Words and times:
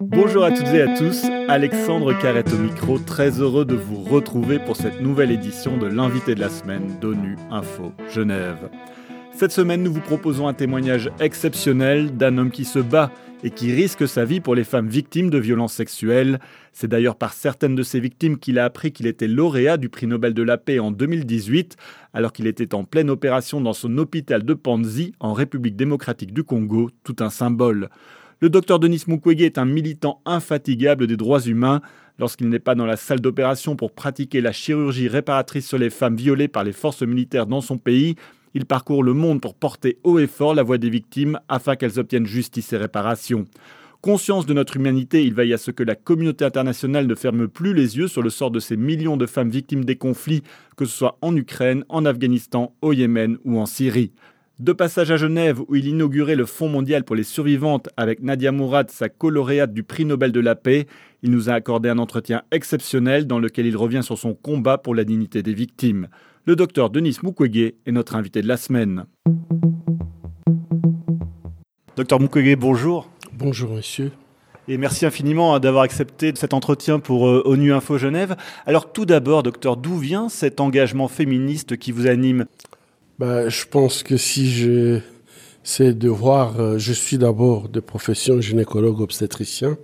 Bonjour 0.00 0.44
à 0.44 0.50
toutes 0.50 0.68
et 0.68 0.82
à 0.82 0.96
tous, 0.96 1.24
Alexandre 1.48 2.12
Carrette 2.18 2.52
au 2.52 2.58
micro, 2.58 2.98
très 2.98 3.40
heureux 3.40 3.64
de 3.64 3.74
vous 3.74 4.02
retrouver 4.02 4.58
pour 4.58 4.76
cette 4.76 5.00
nouvelle 5.00 5.30
édition 5.30 5.76
de 5.76 5.86
l'invité 5.86 6.34
de 6.34 6.40
la 6.40 6.48
semaine 6.48 6.98
d'ONU 7.00 7.36
Info 7.50 7.92
Genève. 8.12 8.68
Cette 9.40 9.52
semaine, 9.52 9.82
nous 9.82 9.94
vous 9.94 10.02
proposons 10.02 10.48
un 10.48 10.52
témoignage 10.52 11.10
exceptionnel 11.18 12.14
d'un 12.14 12.36
homme 12.36 12.50
qui 12.50 12.66
se 12.66 12.78
bat 12.78 13.10
et 13.42 13.48
qui 13.48 13.72
risque 13.72 14.06
sa 14.06 14.26
vie 14.26 14.40
pour 14.40 14.54
les 14.54 14.64
femmes 14.64 14.88
victimes 14.88 15.30
de 15.30 15.38
violences 15.38 15.72
sexuelles. 15.72 16.40
C'est 16.74 16.88
d'ailleurs 16.88 17.16
par 17.16 17.32
certaines 17.32 17.74
de 17.74 17.82
ces 17.82 18.00
victimes 18.00 18.38
qu'il 18.38 18.58
a 18.58 18.66
appris 18.66 18.92
qu'il 18.92 19.06
était 19.06 19.28
lauréat 19.28 19.78
du 19.78 19.88
prix 19.88 20.06
Nobel 20.06 20.34
de 20.34 20.42
la 20.42 20.58
paix 20.58 20.78
en 20.78 20.90
2018, 20.90 21.76
alors 22.12 22.34
qu'il 22.34 22.46
était 22.46 22.74
en 22.74 22.84
pleine 22.84 23.08
opération 23.08 23.62
dans 23.62 23.72
son 23.72 23.96
hôpital 23.96 24.42
de 24.42 24.52
Panzi, 24.52 25.14
en 25.20 25.32
République 25.32 25.74
démocratique 25.74 26.34
du 26.34 26.44
Congo, 26.44 26.90
tout 27.02 27.16
un 27.20 27.30
symbole. 27.30 27.88
Le 28.40 28.50
docteur 28.50 28.78
Denis 28.78 29.04
Mukwege 29.06 29.40
est 29.40 29.56
un 29.56 29.64
militant 29.64 30.20
infatigable 30.26 31.06
des 31.06 31.16
droits 31.16 31.40
humains. 31.40 31.80
Lorsqu'il 32.18 32.50
n'est 32.50 32.58
pas 32.58 32.74
dans 32.74 32.84
la 32.84 32.96
salle 32.96 33.20
d'opération 33.20 33.74
pour 33.74 33.92
pratiquer 33.92 34.42
la 34.42 34.52
chirurgie 34.52 35.08
réparatrice 35.08 35.66
sur 35.66 35.78
les 35.78 35.88
femmes 35.88 36.16
violées 36.16 36.48
par 36.48 36.62
les 36.62 36.72
forces 36.72 37.00
militaires 37.00 37.46
dans 37.46 37.62
son 37.62 37.78
pays, 37.78 38.16
il 38.54 38.66
parcourt 38.66 39.02
le 39.02 39.12
monde 39.12 39.40
pour 39.40 39.54
porter 39.54 39.98
haut 40.04 40.18
et 40.18 40.26
fort 40.26 40.54
la 40.54 40.62
voix 40.62 40.78
des 40.78 40.90
victimes 40.90 41.38
afin 41.48 41.76
qu'elles 41.76 41.98
obtiennent 41.98 42.26
justice 42.26 42.72
et 42.72 42.76
réparation. 42.76 43.46
Conscience 44.00 44.46
de 44.46 44.54
notre 44.54 44.76
humanité, 44.76 45.24
il 45.24 45.34
veille 45.34 45.52
à 45.52 45.58
ce 45.58 45.70
que 45.70 45.82
la 45.82 45.94
communauté 45.94 46.44
internationale 46.44 47.06
ne 47.06 47.14
ferme 47.14 47.48
plus 47.48 47.74
les 47.74 47.98
yeux 47.98 48.08
sur 48.08 48.22
le 48.22 48.30
sort 48.30 48.50
de 48.50 48.58
ces 48.58 48.78
millions 48.78 49.18
de 49.18 49.26
femmes 49.26 49.50
victimes 49.50 49.84
des 49.84 49.96
conflits, 49.96 50.42
que 50.76 50.86
ce 50.86 50.96
soit 50.96 51.18
en 51.20 51.36
Ukraine, 51.36 51.84
en 51.90 52.06
Afghanistan, 52.06 52.74
au 52.80 52.94
Yémen 52.94 53.36
ou 53.44 53.58
en 53.58 53.66
Syrie. 53.66 54.12
De 54.58 54.72
passage 54.72 55.10
à 55.10 55.16
Genève, 55.16 55.60
où 55.68 55.74
il 55.74 55.86
inaugurait 55.86 56.36
le 56.36 56.46
Fonds 56.46 56.68
mondial 56.68 57.04
pour 57.04 57.16
les 57.16 57.22
survivantes 57.24 57.88
avec 57.96 58.22
Nadia 58.22 58.52
Mourad, 58.52 58.90
sa 58.90 59.08
coloréate 59.08 59.72
du 59.72 59.82
prix 59.82 60.04
Nobel 60.04 60.32
de 60.32 60.40
la 60.40 60.54
paix, 60.54 60.86
il 61.22 61.30
nous 61.30 61.50
a 61.50 61.54
accordé 61.54 61.88
un 61.88 61.98
entretien 61.98 62.42
exceptionnel 62.50 63.26
dans 63.26 63.38
lequel 63.38 63.66
il 63.66 63.76
revient 63.76 64.02
sur 64.02 64.18
son 64.18 64.34
combat 64.34 64.78
pour 64.78 64.94
la 64.94 65.04
dignité 65.04 65.42
des 65.42 65.54
victimes. 65.54 66.08
Le 66.46 66.56
docteur 66.56 66.88
Denis 66.88 67.18
Mukwege 67.22 67.74
est 67.84 67.92
notre 67.92 68.16
invité 68.16 68.40
de 68.40 68.48
la 68.48 68.56
semaine. 68.56 69.04
Docteur 71.96 72.18
Mukwege, 72.18 72.56
bonjour. 72.56 73.10
Bonjour 73.34 73.72
monsieur. 73.72 74.10
Et 74.66 74.78
merci 74.78 75.04
infiniment 75.04 75.54
hein, 75.54 75.60
d'avoir 75.60 75.82
accepté 75.82 76.32
cet 76.34 76.54
entretien 76.54 76.98
pour 76.98 77.28
euh, 77.28 77.42
ONU 77.44 77.74
Info 77.74 77.98
Genève. 77.98 78.36
Alors 78.64 78.90
tout 78.90 79.04
d'abord, 79.04 79.42
docteur, 79.42 79.76
d'où 79.76 79.98
vient 79.98 80.30
cet 80.30 80.60
engagement 80.60 81.08
féministe 81.08 81.76
qui 81.76 81.92
vous 81.92 82.06
anime? 82.06 82.46
Bah, 83.18 83.50
Je 83.50 83.66
pense 83.66 84.02
que 84.02 84.16
si 84.16 84.50
je 84.50 85.00
c'est 85.62 85.92
de 85.92 86.08
voir, 86.08 86.58
euh, 86.58 86.78
je 86.78 86.94
suis 86.94 87.18
d'abord 87.18 87.68
de 87.68 87.80
profession 87.80 88.40
gynécologue 88.40 89.02
obstétricien 89.02 89.76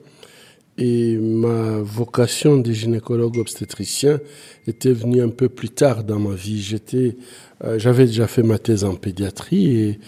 et 0.79 1.17
ma 1.17 1.79
vocation 1.79 2.59
de 2.59 2.71
gynécologue 2.73 3.39
obstétricien 3.39 4.21
était 4.67 4.93
venue 4.93 5.23
un 5.23 5.31
peu 5.31 5.49
plus 5.49 5.71
tard 5.71 6.05
dans 6.05 6.19
ma 6.19 6.35
vie. 6.35 6.61
J'étais, 6.61 7.17
euh, 7.65 7.79
j'avais 7.79 8.07
déjà 8.07 8.27
fait 8.27 8.43
ma 8.43 8.59
thèse 8.59 8.85
en 8.85 8.95
pédiatrie 8.95 9.81
et 9.81 9.99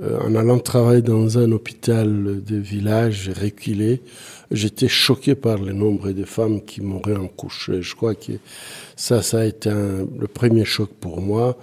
euh, 0.00 0.18
en 0.20 0.34
allant 0.34 0.58
travailler 0.58 1.02
dans 1.02 1.38
un 1.38 1.50
hôpital 1.52 2.42
de 2.44 2.56
village 2.56 3.30
reculé, 3.40 4.00
j'étais 4.50 4.88
choqué 4.88 5.34
par 5.34 5.58
le 5.58 5.72
nombre 5.72 6.12
de 6.12 6.24
femmes 6.24 6.64
qui 6.64 6.80
mouraient 6.82 7.16
en 7.16 7.26
couche. 7.26 7.70
Je 7.80 7.94
crois 7.94 8.14
que 8.14 8.32
ça, 8.96 9.22
ça 9.22 9.40
a 9.40 9.44
été 9.44 9.70
le 9.70 10.26
premier 10.26 10.64
choc 10.64 10.90
pour 11.00 11.20
moi, 11.20 11.58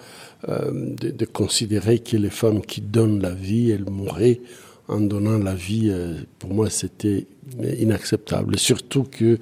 euh, 0.49 0.69
de, 0.73 1.11
de, 1.11 1.25
considérer 1.25 1.99
que 1.99 2.17
les 2.17 2.29
femmes 2.29 2.61
qui 2.61 2.81
donnent 2.81 3.21
la 3.21 3.31
vie, 3.31 3.71
elles 3.71 3.89
mouraient 3.89 4.41
en 4.87 4.99
donnant 4.99 5.37
la 5.37 5.53
vie, 5.53 5.89
euh, 5.89 6.21
pour 6.39 6.53
moi, 6.53 6.69
c'était 6.69 7.25
inacceptable. 7.59 8.57
Surtout 8.57 9.03
que 9.03 9.39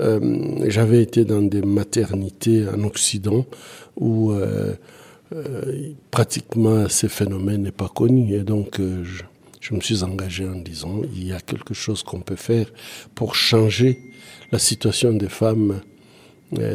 euh, 0.00 0.64
j'avais 0.68 1.02
été 1.02 1.24
dans 1.24 1.42
des 1.42 1.62
maternités 1.62 2.66
en 2.68 2.82
Occident 2.84 3.46
où 3.96 4.32
euh, 4.32 4.74
pratiquement 6.10 6.88
ces 6.88 7.08
phénomènes 7.08 7.62
n'est 7.62 7.72
pas 7.72 7.88
connu. 7.88 8.34
Et 8.34 8.42
donc, 8.42 8.80
je, 8.80 9.74
me 9.74 9.80
suis 9.80 10.02
engagé 10.02 10.46
en 10.46 10.56
disant, 10.56 11.02
il 11.14 11.26
y 11.26 11.32
a 11.32 11.40
quelque 11.40 11.74
chose 11.74 12.02
qu'on 12.02 12.20
peut 12.20 12.36
faire 12.36 12.66
pour 13.14 13.34
changer 13.34 14.00
la 14.50 14.58
situation 14.58 15.12
des 15.12 15.28
femmes 15.28 15.80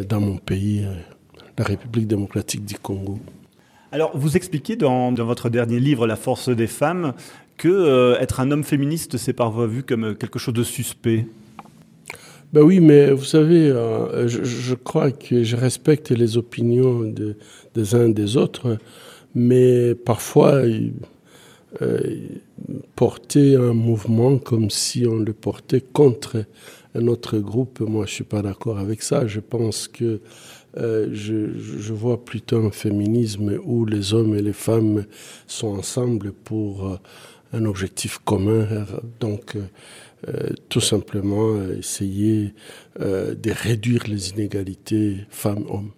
dans 0.09 0.20
mon 0.20 0.38
pays, 0.38 0.88
la 1.58 1.66
République 1.66 2.08
démocratique 2.08 2.66
du 2.66 2.75
Congo. 2.80 3.20
Alors, 3.91 4.18
vous 4.18 4.36
expliquez 4.36 4.75
dans, 4.75 5.14
votre 5.14 5.50
dernier 5.50 5.80
livre, 5.80 6.08
La 6.08 6.18
force 6.18 6.50
des 6.50 6.68
femmes, 6.68 7.14
que 7.57 7.68
euh, 7.68 8.19
être 8.19 8.40
un 8.40 8.51
homme 8.51 8.63
féministe, 8.63 9.18
c'est 9.18 9.34
parfois 9.34 9.68
vu 9.68 9.84
comme 9.84 10.06
euh, 10.06 10.13
quelque 10.13 10.40
chose 10.40 10.53
de 10.53 10.63
suspect. 10.63 11.25
Ben 12.53 12.62
oui, 12.62 12.79
mais 12.79 13.12
vous 13.12 13.25
savez, 13.25 13.69
euh, 13.69 14.28
je, 14.28 14.73
crois 14.75 15.12
que 15.12 15.44
je 15.44 15.57
respecte 15.57 16.12
les 16.12 16.38
opinions 16.38 17.01
de, 17.01 17.35
des 17.73 17.94
uns 17.94 18.07
des 18.07 18.38
autres, 18.38 18.78
mais 19.35 19.96
parfois 19.96 20.62
porter 22.96 23.56
un 23.57 23.73
mouvement 23.73 24.38
comme 24.38 24.69
si 24.69 25.06
on 25.06 25.17
le 25.17 25.34
portait 25.34 25.81
contre 25.81 26.46
un 26.96 27.07
autre 27.07 27.38
groupe, 27.38 27.81
moi 27.81 28.06
je 28.06 28.13
suis 28.13 28.23
pas 28.23 28.41
d'accord 28.41 28.79
avec 28.79 29.03
ça. 29.03 29.28
Je 29.28 29.41
pense 29.41 29.90
que 29.90 30.22
je, 30.73 31.94
vois 31.94 32.23
plutôt 32.23 32.66
un 32.66 32.72
féminisme 32.72 33.59
où 33.66 33.85
les 33.85 34.13
hommes 34.13 34.35
et 34.35 34.41
les 34.41 34.53
femmes 34.53 35.06
sont 35.46 35.67
ensemble 35.67 36.31
pour 36.31 36.97
un 37.53 37.66
objectif 37.66 38.19
commun. 38.19 38.68
Donc, 39.19 39.56
euh, 39.56 39.62
euh, 40.28 40.50
tout 40.68 40.80
simplement 40.80 41.53
euh, 41.53 41.78
essayer 41.78 42.56
euh, 43.00 43.35
de 43.35 43.52
réduire 43.52 44.06
les 44.08 44.31
inégalités 44.31 45.18
femmes-hommes. 45.30 45.91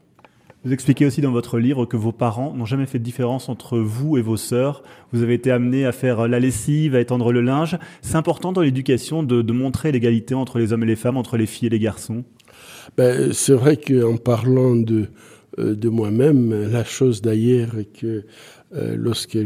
Vous 0.65 0.73
expliquez 0.73 1.05
aussi 1.05 1.21
dans 1.21 1.31
votre 1.31 1.57
livre 1.57 1.85
que 1.85 1.95
vos 1.95 2.11
parents 2.11 2.53
n'ont 2.53 2.65
jamais 2.65 2.85
fait 2.85 2.99
de 2.99 3.03
différence 3.03 3.47
entre 3.47 3.79
vous 3.79 4.17
et 4.17 4.21
vos 4.21 4.35
sœurs. 4.35 4.83
Vous 5.13 5.23
avez 5.23 5.35
été 5.35 5.51
amené 5.51 5.85
à 5.85 5.93
faire 5.93 6.27
la 6.27 6.41
lessive, 6.41 6.95
à 6.95 6.99
étendre 6.99 7.31
le 7.31 7.39
linge. 7.39 7.77
C'est 8.01 8.17
important 8.17 8.51
dans 8.51 8.59
l'éducation 8.59 9.23
de, 9.23 9.41
de, 9.41 9.53
montrer 9.53 9.93
l'égalité 9.93 10.35
entre 10.35 10.59
les 10.59 10.73
hommes 10.73 10.83
et 10.83 10.87
les 10.87 10.97
femmes, 10.97 11.15
entre 11.15 11.37
les 11.37 11.45
filles 11.45 11.67
et 11.67 11.71
les 11.71 11.79
garçons. 11.79 12.25
Ben, 12.97 13.31
c'est 13.31 13.53
vrai 13.53 13.77
qu'en 13.77 14.17
parlant 14.17 14.75
de, 14.75 15.07
de 15.57 15.89
moi-même, 15.89 16.69
la 16.69 16.83
chose 16.83 17.21
d'ailleurs 17.21 17.71
que 17.97 18.25
euh, 18.75 18.95
lorsque 18.95 19.37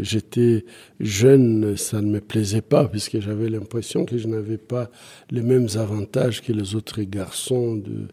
j'étais 0.00 0.64
jeune, 1.00 1.76
ça 1.76 2.00
ne 2.00 2.10
me 2.10 2.20
plaisait 2.20 2.62
pas, 2.62 2.88
puisque 2.88 3.20
j'avais 3.20 3.50
l'impression 3.50 4.06
que 4.06 4.16
je 4.16 4.26
n'avais 4.26 4.56
pas 4.56 4.90
les 5.30 5.42
mêmes 5.42 5.68
avantages 5.74 6.42
que 6.42 6.52
les 6.52 6.74
autres 6.74 7.02
garçons 7.02 7.76
de, 7.76 8.08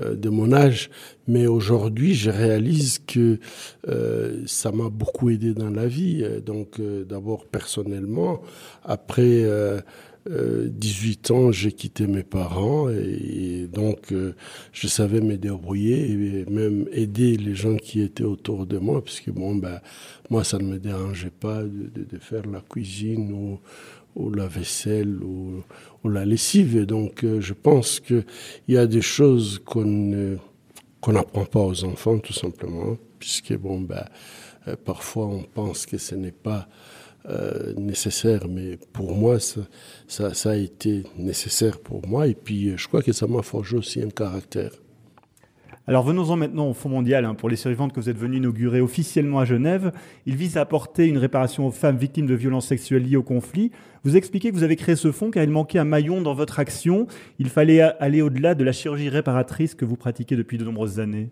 euh, 0.00 0.30
mon 0.30 0.52
âge. 0.52 0.90
Mais 1.28 1.46
aujourd'hui, 1.46 2.14
je 2.14 2.30
réalise 2.30 2.98
que 2.98 3.38
euh, 3.86 4.42
ça 4.46 4.72
m'a 4.72 4.88
beaucoup 4.88 5.30
aidé 5.30 5.54
dans 5.54 5.70
la 5.70 5.86
vie. 5.86 6.24
Donc, 6.44 6.80
d'abord 6.80 7.46
personnellement, 7.46 8.42
après 8.84 9.44
18 10.30 11.30
ans, 11.32 11.50
j'ai 11.50 11.72
quitté 11.72 12.06
mes 12.06 12.22
parents 12.22 12.88
et, 12.88 13.66
donc 13.72 14.12
euh, 14.12 14.34
je 14.72 14.86
savais 14.86 15.20
me 15.20 15.36
débrouiller 15.36 16.10
et 16.10 16.50
même 16.50 16.86
aider 16.92 17.36
les 17.36 17.54
gens 17.54 17.76
qui 17.76 18.00
étaient 18.00 18.24
autour 18.24 18.66
de 18.66 18.78
moi, 18.78 19.02
puisque 19.02 19.30
bon, 19.30 19.56
ben, 19.56 19.80
moi, 20.28 20.44
ça 20.44 20.58
ne 20.58 20.64
me 20.64 20.78
dérangeait 20.78 21.30
pas 21.30 21.62
de, 21.62 22.18
faire 22.18 22.46
la 22.46 22.60
cuisine 22.60 23.32
ou, 24.14 24.30
la 24.30 24.46
vaisselle 24.46 25.20
ou, 25.22 25.62
la 26.04 26.24
lessive. 26.24 26.76
Et 26.76 26.86
donc, 26.86 27.24
euh, 27.24 27.40
je 27.40 27.54
pense 27.54 27.98
qu'il 27.98 28.24
y 28.68 28.76
a 28.76 28.86
des 28.86 29.02
choses 29.02 29.60
qu'on 29.64 30.38
qu'on 31.00 31.12
n'apprend 31.12 31.46
pas 31.46 31.60
aux 31.60 31.84
enfants, 31.84 32.18
tout 32.18 32.34
simplement, 32.34 32.98
puisque 33.18 33.56
bon, 33.56 33.80
ben, 33.80 34.04
euh, 34.68 34.76
parfois 34.76 35.26
on 35.26 35.42
pense 35.42 35.86
que 35.86 35.96
ce 35.96 36.14
n'est 36.14 36.30
pas 36.30 36.68
euh, 37.28 37.74
nécessaire, 37.74 38.48
mais 38.48 38.78
pour 38.92 39.14
moi, 39.14 39.40
ça, 39.40 39.60
ça, 40.08 40.34
ça, 40.34 40.50
a 40.50 40.56
été 40.56 41.04
nécessaire 41.18 41.78
pour 41.78 42.06
moi. 42.06 42.26
Et 42.26 42.34
puis, 42.34 42.72
je 42.76 42.88
crois 42.88 43.02
que 43.02 43.12
ça 43.12 43.26
m'a 43.26 43.42
forgé 43.42 43.76
aussi 43.76 44.02
un 44.02 44.10
caractère. 44.10 44.72
Alors 45.90 46.04
venons-en 46.04 46.36
maintenant 46.36 46.68
au 46.68 46.72
Fonds 46.72 46.88
mondial 46.88 47.24
hein, 47.24 47.34
pour 47.34 47.48
les 47.48 47.56
survivantes 47.56 47.92
que 47.92 47.98
vous 47.98 48.08
êtes 48.08 48.16
venu 48.16 48.36
inaugurer 48.36 48.80
officiellement 48.80 49.40
à 49.40 49.44
Genève. 49.44 49.90
Il 50.24 50.36
vise 50.36 50.56
à 50.56 50.60
apporter 50.60 51.06
une 51.06 51.18
réparation 51.18 51.66
aux 51.66 51.72
femmes 51.72 51.96
victimes 51.96 52.26
de 52.26 52.34
violences 52.34 52.68
sexuelles 52.68 53.02
liées 53.02 53.16
au 53.16 53.24
conflit. 53.24 53.72
Vous 54.04 54.16
expliquez 54.16 54.50
que 54.50 54.54
vous 54.54 54.62
avez 54.62 54.76
créé 54.76 54.94
ce 54.94 55.10
fonds 55.10 55.32
car 55.32 55.42
il 55.42 55.50
manquait 55.50 55.80
un 55.80 55.84
maillon 55.84 56.20
dans 56.20 56.32
votre 56.32 56.60
action. 56.60 57.08
Il 57.40 57.48
fallait 57.48 57.80
aller 57.80 58.22
au-delà 58.22 58.54
de 58.54 58.62
la 58.62 58.70
chirurgie 58.70 59.08
réparatrice 59.08 59.74
que 59.74 59.84
vous 59.84 59.96
pratiquez 59.96 60.36
depuis 60.36 60.58
de 60.58 60.64
nombreuses 60.64 61.00
années. 61.00 61.30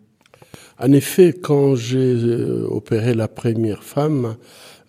En 0.80 0.90
effet, 0.92 1.32
quand 1.32 1.76
j'ai 1.76 2.16
opéré 2.68 3.14
la 3.14 3.28
première 3.28 3.84
femme, 3.84 4.36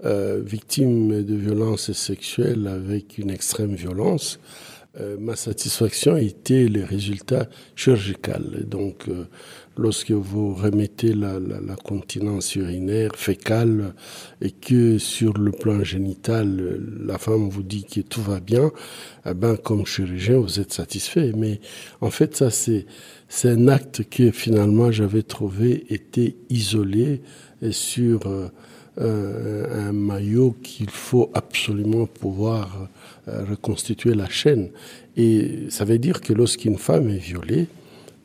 euh, 0.05 0.41
victime 0.43 1.23
de 1.23 1.35
violences 1.35 1.91
sexuelles 1.91 2.67
avec 2.67 3.17
une 3.17 3.29
extrême 3.29 3.75
violence, 3.75 4.39
euh, 4.99 5.17
ma 5.19 5.35
satisfaction 5.35 6.17
était 6.17 6.67
les 6.67 6.83
résultats 6.83 7.47
chirurgicaux. 7.75 8.31
Donc, 8.65 9.07
euh, 9.07 9.25
lorsque 9.77 10.11
vous 10.11 10.55
remettez 10.55 11.13
la, 11.13 11.39
continence 11.83 12.55
urinaire, 12.55 13.11
fécale, 13.15 13.93
et 14.41 14.49
que 14.49 14.97
sur 14.97 15.37
le 15.37 15.51
plan 15.51 15.83
génital, 15.83 16.81
la 17.05 17.19
femme 17.19 17.49
vous 17.49 17.61
dit 17.61 17.85
que 17.85 18.01
tout 18.01 18.21
va 18.21 18.39
bien, 18.39 18.71
eh 19.27 19.33
ben, 19.35 19.57
comme 19.57 19.85
chirurgien, 19.85 20.39
vous 20.39 20.59
êtes 20.59 20.73
satisfait. 20.73 21.33
Mais 21.37 21.61
en 22.01 22.09
fait, 22.09 22.35
ça, 22.35 22.49
c'est, 22.49 22.85
un 23.43 23.67
acte 23.67 24.09
que 24.09 24.31
finalement 24.31 24.91
j'avais 24.91 25.21
trouvé 25.21 25.85
était 25.93 26.35
isolé 26.49 27.21
sur 27.69 28.25
euh, 28.25 28.49
un 28.97 29.93
maillot 29.93 30.55
qu'il 30.61 30.89
faut 30.89 31.29
absolument 31.33 32.05
pouvoir 32.05 32.89
euh, 33.29 33.43
reconstituer 33.43 34.13
la 34.13 34.29
chaîne. 34.29 34.69
Et 35.17 35.65
ça 35.69 35.85
veut 35.85 35.99
dire 35.99 36.21
que 36.21 36.33
lorsqu'une 36.33 36.77
femme 36.77 37.09
est 37.09 37.17
violée, 37.17 37.67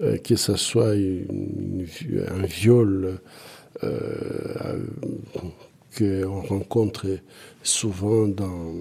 euh, 0.01 0.19
que 0.19 0.37
ce 0.37 0.57
soit 0.57 0.93
un 0.93 2.47
viol 2.47 3.19
euh, 3.83 4.79
qu'on 5.99 6.41
rencontre 6.41 7.07
souvent 7.63 8.29
dans, 8.29 8.75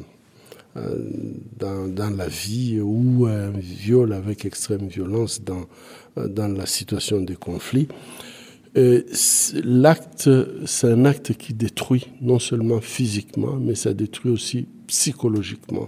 dans, 0.76 1.88
dans, 1.88 2.16
la 2.16 2.28
vie 2.28 2.80
ou 2.80 3.26
un 3.26 3.50
viol 3.50 4.14
avec 4.14 4.46
extrême 4.46 4.88
violence 4.88 5.42
dans, 5.42 5.66
dans 6.16 6.48
la 6.48 6.66
situation 6.66 7.22
de 7.22 7.34
conflit, 7.34 7.88
l'acte, 8.76 10.30
c'est 10.66 10.88
un 10.88 11.06
acte 11.06 11.34
qui 11.34 11.54
détruit 11.54 12.08
non 12.22 12.40
seulement 12.40 12.82
physiquement, 12.82 13.56
mais 13.60 13.76
ça 13.76 13.94
détruit 13.94 14.32
aussi 14.32 14.68
psychologiquement. 14.88 15.88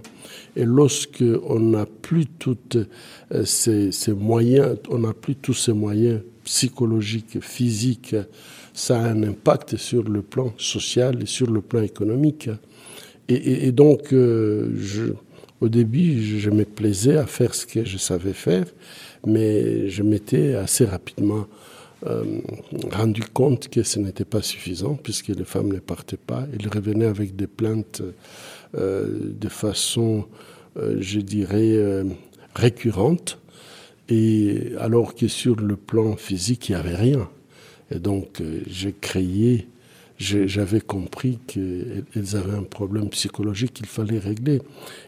Et 0.54 0.64
lorsque 0.64 1.24
on 1.44 1.60
n'a 1.60 1.86
plus 1.86 2.26
toutes 2.26 2.78
euh, 3.32 3.44
ces, 3.44 4.12
moyens, 4.12 4.76
on 4.88 4.98
n'a 4.98 5.12
plus 5.12 5.34
tous 5.34 5.54
ces 5.54 5.72
moyens 5.72 6.20
psychologiques, 6.44 7.40
physiques, 7.40 8.16
ça 8.72 9.00
a 9.00 9.08
un 9.08 9.22
impact 9.22 9.76
sur 9.76 10.04
le 10.04 10.22
plan 10.22 10.52
social 10.58 11.22
et 11.22 11.26
sur 11.26 11.50
le 11.50 11.60
plan 11.60 11.82
économique. 11.82 12.50
Et, 13.28 13.72
donc, 13.72 14.12
euh, 14.12 14.70
au 15.60 15.68
début, 15.68 16.22
je 16.38 16.48
me 16.50 16.64
plaisais 16.64 17.16
à 17.16 17.26
faire 17.26 17.56
ce 17.56 17.66
que 17.66 17.84
je 17.84 17.98
savais 17.98 18.32
faire, 18.32 18.66
mais 19.26 19.88
je 19.88 20.04
m'étais 20.04 20.54
assez 20.54 20.84
rapidement 20.84 21.46
euh, 22.04 22.40
rendu 22.92 23.22
compte 23.22 23.68
que 23.68 23.82
ce 23.82 23.98
n'était 23.98 24.26
pas 24.26 24.42
suffisant 24.42 24.98
puisque 25.02 25.28
les 25.28 25.44
femmes 25.44 25.72
ne 25.72 25.78
partaient 25.78 26.18
pas. 26.18 26.46
Elles 26.52 26.68
revenaient 26.68 27.06
avec 27.06 27.36
des 27.36 27.46
plaintes 27.46 28.02
euh, 28.76 29.32
de 29.40 29.48
façon, 29.48 30.26
euh, 30.76 30.98
je 31.00 31.20
dirais, 31.20 32.04
récurrente. 32.54 33.38
Et 34.08 34.72
alors 34.78 35.14
que 35.14 35.26
sur 35.26 35.56
le 35.56 35.76
plan 35.76 36.16
physique, 36.16 36.68
il 36.68 36.72
n'y 36.72 36.78
avait 36.78 36.96
rien. 36.96 37.28
Et 37.90 37.98
donc, 37.98 38.42
j'ai 38.66 38.92
créé 38.92 39.66
j'avais 40.18 40.80
compris 40.80 41.38
qu'elles 41.46 42.36
avaient 42.36 42.56
un 42.56 42.62
problème 42.62 43.10
psychologique 43.10 43.74
qu'il 43.74 43.86
fallait 43.86 44.18
régler. 44.18 44.62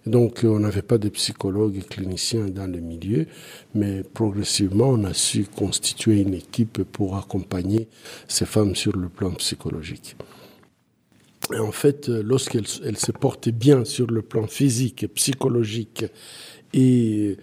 Donc, 0.07 0.41
on 0.45 0.59
n'avait 0.59 0.83
pas 0.83 0.99
de 0.99 1.09
psychologues 1.09 1.77
et 1.79 1.83
cliniciens 1.83 2.47
dans 2.47 2.67
le 2.71 2.81
milieu, 2.81 3.27
mais 3.75 4.03
progressivement, 4.03 4.89
on 4.91 5.05
a 5.05 5.15
su 5.15 5.45
constituer 5.45 6.21
une 6.21 6.35
équipe 6.35 6.83
pour 6.83 7.17
accompagner 7.17 7.89
ces 8.27 8.47
femmes 8.47 8.75
sur 8.75 8.97
le 8.97 9.09
plan 9.09 9.31
psychologique. 9.33 10.17
Et 11.55 11.59
en 11.59 11.73
fait, 11.73 12.09
lorsqu'elles 12.09 12.67
se 12.67 13.13
portaient 13.13 13.53
bien 13.53 13.85
sur 13.85 14.07
le 14.07 14.21
plan 14.21 14.47
physique, 14.47 15.07
psychologique, 15.15 16.05
et, 16.75 17.39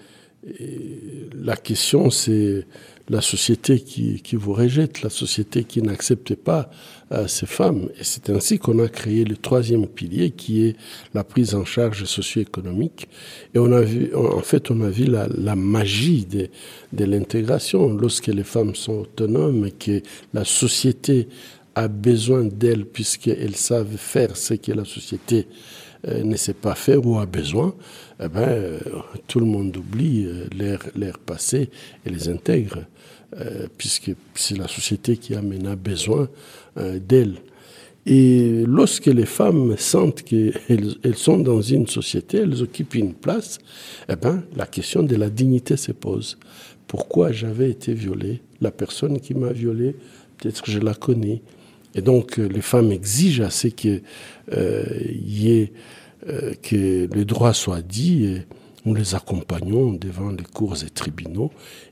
et 0.59 1.29
la 1.33 1.55
question 1.55 2.11
c'est 2.11 2.67
la 3.09 3.21
société 3.21 3.79
qui, 3.79 4.21
qui, 4.21 4.35
vous 4.35 4.53
rejette, 4.53 5.01
la 5.01 5.09
société 5.09 5.63
qui 5.63 5.81
n'accepte 5.81 6.35
pas 6.35 6.69
euh, 7.11 7.27
ces 7.27 7.45
femmes. 7.45 7.89
Et 7.99 8.03
c'est 8.03 8.29
ainsi 8.29 8.57
qu'on 8.57 8.79
a 8.79 8.87
créé 8.87 9.25
le 9.25 9.37
troisième 9.37 9.87
pilier 9.87 10.31
qui 10.31 10.65
est 10.65 10.75
la 11.13 11.23
prise 11.23 11.53
en 11.53 11.65
charge 11.65 12.05
socio-économique. 12.05 13.07
Et 13.53 13.59
on 13.59 13.71
a 13.71 13.81
vu, 13.81 14.13
en 14.15 14.41
fait, 14.41 14.71
on 14.71 14.81
a 14.81 14.89
vu 14.89 15.05
la, 15.05 15.55
magie 15.55 16.25
de, 16.25 16.49
de 16.93 17.05
l'intégration 17.05 17.93
lorsque 17.93 18.27
les 18.27 18.43
femmes 18.43 18.75
sont 18.75 19.01
autonomes 19.01 19.65
et 19.67 19.71
que 19.71 20.01
la 20.33 20.43
société 20.43 21.27
a 21.75 21.87
besoin 21.87 22.43
d'elles 22.43 22.85
puisqu'elles 22.85 23.55
savent 23.55 23.97
faire 23.97 24.35
ce 24.35 24.55
que 24.55 24.71
la 24.71 24.85
société 24.85 25.47
ne 26.07 26.35
sait 26.35 26.53
pas 26.53 26.75
faire 26.75 27.05
ou 27.05 27.17
a 27.19 27.25
besoin, 27.25 27.75
eh 28.23 28.27
ben, 28.27 28.41
euh, 28.41 28.79
tout 29.27 29.39
le 29.39 29.45
monde 29.45 29.75
oublie 29.77 30.25
euh, 30.25 30.45
l'air, 30.55 30.79
l'air 30.95 31.19
passé 31.19 31.69
et 32.05 32.09
les 32.09 32.29
intègre, 32.29 32.85
euh, 33.39 33.67
puisque 33.77 34.11
c'est 34.35 34.57
la 34.57 34.67
société 34.67 35.17
qui 35.17 35.35
a 35.35 35.41
besoin 35.41 36.29
euh, 36.77 36.99
d'elles. 36.99 37.35
Et 38.05 38.63
lorsque 38.67 39.07
les 39.07 39.25
femmes 39.25 39.75
sentent 39.77 40.21
qu'elles 40.21 40.53
elles 41.03 41.15
sont 41.15 41.39
dans 41.39 41.61
une 41.61 41.87
société, 41.87 42.37
elles 42.37 42.61
occupent 42.61 42.95
une 42.95 43.13
place, 43.13 43.57
eh 44.07 44.15
ben, 44.15 44.43
la 44.55 44.67
question 44.67 45.03
de 45.03 45.15
la 45.15 45.29
dignité 45.29 45.75
se 45.75 45.91
pose. 45.91 46.37
Pourquoi 46.87 47.31
j'avais 47.31 47.71
été 47.71 47.93
violée? 47.93 48.41
La 48.61 48.71
personne 48.71 49.19
qui 49.19 49.33
m'a 49.33 49.51
violée, 49.51 49.95
peut-être 50.37 50.61
que 50.61 50.71
je 50.71 50.79
la 50.79 50.93
connais. 50.93 51.41
Et 51.95 52.01
donc, 52.01 52.37
les 52.37 52.61
femmes 52.61 52.91
exigent 52.91 53.47
euh, 53.85 53.99
ait, 54.51 55.71
euh, 56.27 56.53
que 56.61 57.07
le 57.11 57.25
droit 57.25 57.53
soit 57.53 57.81
dit. 57.81 58.25
Et 58.25 58.41
nous 58.85 58.93
les 58.93 59.15
accompagnons 59.15 59.93
devant 59.93 60.29
les 60.29 60.43
cours 60.43 60.75
et 60.83 60.89
tribunaux. 60.89 61.51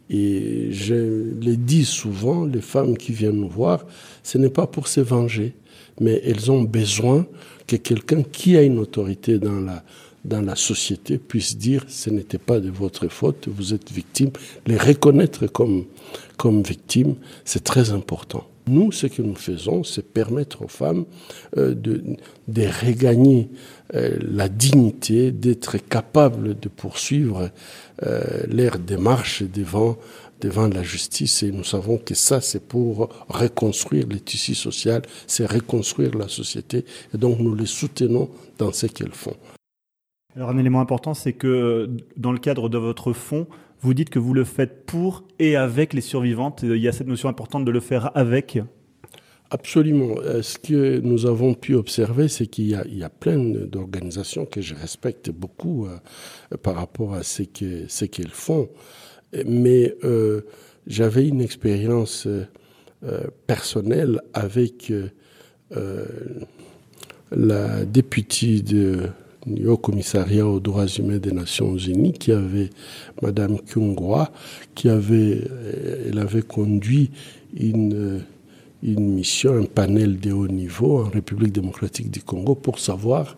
Et 0.09 0.67
je 0.71 0.93
le 0.93 1.55
dis 1.55 1.85
souvent, 1.85 2.45
les 2.45 2.61
femmes 2.61 2.97
qui 2.97 3.13
viennent 3.13 3.39
nous 3.39 3.49
voir, 3.49 3.85
ce 4.21 4.37
n'est 4.37 4.49
pas 4.49 4.67
pour 4.67 4.87
se 4.87 5.01
venger, 5.01 5.53
mais 5.99 6.21
elles 6.23 6.51
ont 6.51 6.61
besoin 6.61 7.25
que 7.65 7.77
quelqu'un 7.77 8.21
qui 8.21 8.57
a 8.57 8.61
une 8.61 8.77
autorité 8.77 9.39
dans 9.39 9.59
la, 9.59 9.83
dans 10.25 10.41
la 10.41 10.55
société 10.55 11.17
puisse 11.17 11.57
dire 11.57 11.85
ce 11.87 12.09
n'était 12.09 12.37
pas 12.37 12.59
de 12.59 12.69
votre 12.69 13.07
faute, 13.07 13.47
vous 13.47 13.73
êtes 13.73 13.91
victime. 13.91 14.31
Les 14.65 14.77
reconnaître 14.77 15.47
comme, 15.47 15.85
comme 16.37 16.63
victime, 16.63 17.15
c'est 17.45 17.63
très 17.63 17.91
important. 17.91 18.45
Nous, 18.67 18.93
ce 18.93 19.07
que 19.07 19.21
nous 19.21 19.35
faisons, 19.35 19.83
c'est 19.83 20.13
permettre 20.13 20.61
aux 20.61 20.69
femmes 20.69 21.05
euh, 21.57 21.75
de, 21.75 22.01
de 22.47 22.63
regagner 22.85 23.49
euh, 23.93 24.17
la 24.21 24.47
dignité, 24.47 25.31
d'être 25.31 25.77
capables 25.77 26.57
de 26.57 26.69
poursuivre 26.69 27.49
euh, 28.03 28.21
leur 28.47 28.79
démarche 28.79 29.43
devant, 29.43 29.97
devant 30.39 30.67
la 30.67 30.81
justice. 30.81 31.43
Et 31.43 31.51
nous 31.51 31.65
savons 31.65 31.97
que 31.97 32.15
ça, 32.15 32.39
c'est 32.39 32.63
pour 32.65 33.09
reconstruire 33.27 34.07
le 34.07 34.21
tissu 34.21 34.55
social, 34.55 35.01
c'est 35.27 35.45
reconstruire 35.45 36.17
la 36.17 36.29
société. 36.29 36.85
Et 37.13 37.17
donc, 37.17 37.39
nous 37.39 37.55
les 37.55 37.65
soutenons 37.65 38.29
dans 38.57 38.71
ce 38.71 38.85
qu'elles 38.85 39.11
font. 39.11 39.35
Alors, 40.35 40.49
un 40.49 40.57
élément 40.57 40.81
important, 40.81 41.13
c'est 41.13 41.33
que 41.33 41.89
dans 42.17 42.31
le 42.31 42.39
cadre 42.39 42.69
de 42.69 42.77
votre 42.77 43.13
fonds, 43.13 43.47
vous 43.81 43.93
dites 43.93 44.09
que 44.09 44.19
vous 44.19 44.33
le 44.33 44.43
faites 44.43 44.85
pour 44.85 45.23
et 45.39 45.55
avec 45.55 45.93
les 45.93 46.01
survivantes. 46.01 46.63
Il 46.63 46.77
y 46.77 46.87
a 46.87 46.91
cette 46.91 47.07
notion 47.07 47.29
importante 47.29 47.65
de 47.65 47.71
le 47.71 47.79
faire 47.79 48.11
avec. 48.15 48.59
Absolument. 49.51 50.15
Euh, 50.23 50.41
ce 50.41 50.57
que 50.57 50.99
nous 51.01 51.27
avons 51.27 51.53
pu 51.53 51.75
observer, 51.75 52.27
c'est 52.27 52.47
qu'il 52.47 52.67
y, 52.67 53.03
a 53.03 53.09
plein 53.09 53.37
d'organisations 53.37 54.45
que 54.45 54.61
je 54.61 54.73
respecte 54.73 55.29
beaucoup 55.29 55.85
euh, 55.85 55.99
par 56.57 56.75
rapport 56.75 57.13
à 57.13 57.21
ce 57.23 57.43
qu'elles 57.43 58.29
font. 58.29 58.69
Mais 59.45 59.95
euh, 60.03 60.41
j'avais 60.87 61.27
une 61.27 61.41
expérience 61.41 62.27
euh, 62.27 63.27
personnelle 63.47 64.21
avec 64.33 64.91
euh, 65.75 66.05
la 67.31 67.85
députée 67.85 68.61
de 68.61 69.09
du 69.45 69.67
Haut 69.67 69.77
Commissariat 69.77 70.45
aux 70.45 70.59
droits 70.59 70.87
humains 70.87 71.17
des 71.17 71.31
Nations 71.31 71.77
Unies, 71.77 72.13
qui 72.13 72.31
avait 72.31 72.69
Madame 73.21 73.57
Kyungwa, 73.59 74.31
qui 74.75 74.89
avait, 74.89 75.41
elle 76.07 76.19
avait 76.19 76.41
conduit 76.41 77.11
une, 77.55 78.21
une 78.81 79.13
mission, 79.13 79.57
un 79.57 79.65
panel 79.65 80.19
de 80.19 80.31
haut 80.31 80.47
niveau 80.47 80.99
en 80.99 81.09
République 81.09 81.53
démocratique 81.53 82.11
du 82.11 82.21
Congo 82.21 82.55
pour 82.55 82.79
savoir 82.79 83.37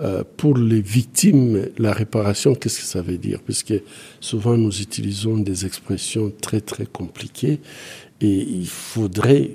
euh, 0.00 0.24
pour 0.36 0.56
les 0.56 0.80
victimes, 0.80 1.68
la 1.78 1.92
réparation, 1.92 2.56
qu'est-ce 2.56 2.80
que 2.80 2.84
ça 2.84 3.00
veut 3.00 3.16
dire? 3.16 3.40
Puisque 3.44 3.74
souvent 4.18 4.56
nous 4.56 4.80
utilisons 4.80 5.38
des 5.38 5.66
expressions 5.66 6.32
très 6.40 6.60
très 6.60 6.84
compliquées 6.84 7.60
et 8.20 8.42
il 8.42 8.68
faudrait, 8.68 9.50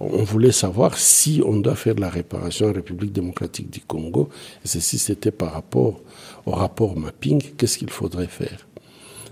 on 0.00 0.24
voulait 0.24 0.52
savoir 0.52 0.98
si 0.98 1.42
on 1.44 1.56
doit 1.56 1.76
faire 1.76 1.94
la 1.94 2.10
réparation 2.10 2.68
en 2.68 2.72
République 2.72 3.12
démocratique 3.12 3.70
du 3.70 3.80
Congo, 3.80 4.28
et 4.64 4.68
ceci 4.68 4.98
c'était 4.98 5.30
par 5.30 5.52
rapport 5.52 6.00
au 6.44 6.50
rapport 6.50 6.96
mapping, 6.96 7.40
qu'est-ce 7.56 7.78
qu'il 7.78 7.90
faudrait 7.90 8.26
faire 8.26 8.66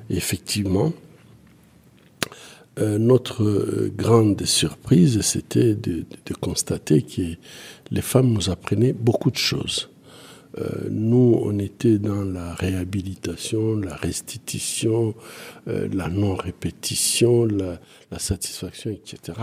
et 0.08 0.16
Effectivement, 0.16 0.92
euh, 2.78 2.98
notre 2.98 3.90
grande 3.96 4.44
surprise, 4.44 5.20
c'était 5.22 5.74
de, 5.74 6.04
constater 6.40 7.02
que 7.02 7.22
les 7.90 8.00
femmes 8.00 8.32
nous 8.32 8.48
apprenaient 8.48 8.92
beaucoup 8.92 9.30
de 9.30 9.36
choses. 9.36 9.89
Nous, 10.90 11.40
on 11.42 11.58
était 11.58 11.98
dans 11.98 12.24
la 12.24 12.54
réhabilitation, 12.54 13.76
la 13.76 13.94
restitution, 13.94 15.14
la 15.66 16.08
non-répétition, 16.08 17.46
la, 17.46 17.78
satisfaction, 18.18 18.90
etc. 18.90 19.38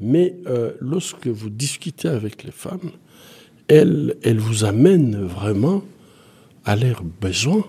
Mais 0.00 0.34
lorsque 0.80 1.26
vous 1.26 1.50
discutez 1.50 2.08
avec 2.08 2.44
les 2.44 2.52
femmes, 2.52 2.90
elles, 3.68 4.16
elles 4.22 4.38
vous 4.38 4.64
amènent 4.64 5.24
vraiment 5.24 5.82
à 6.64 6.76
leurs 6.76 7.02
besoins 7.02 7.64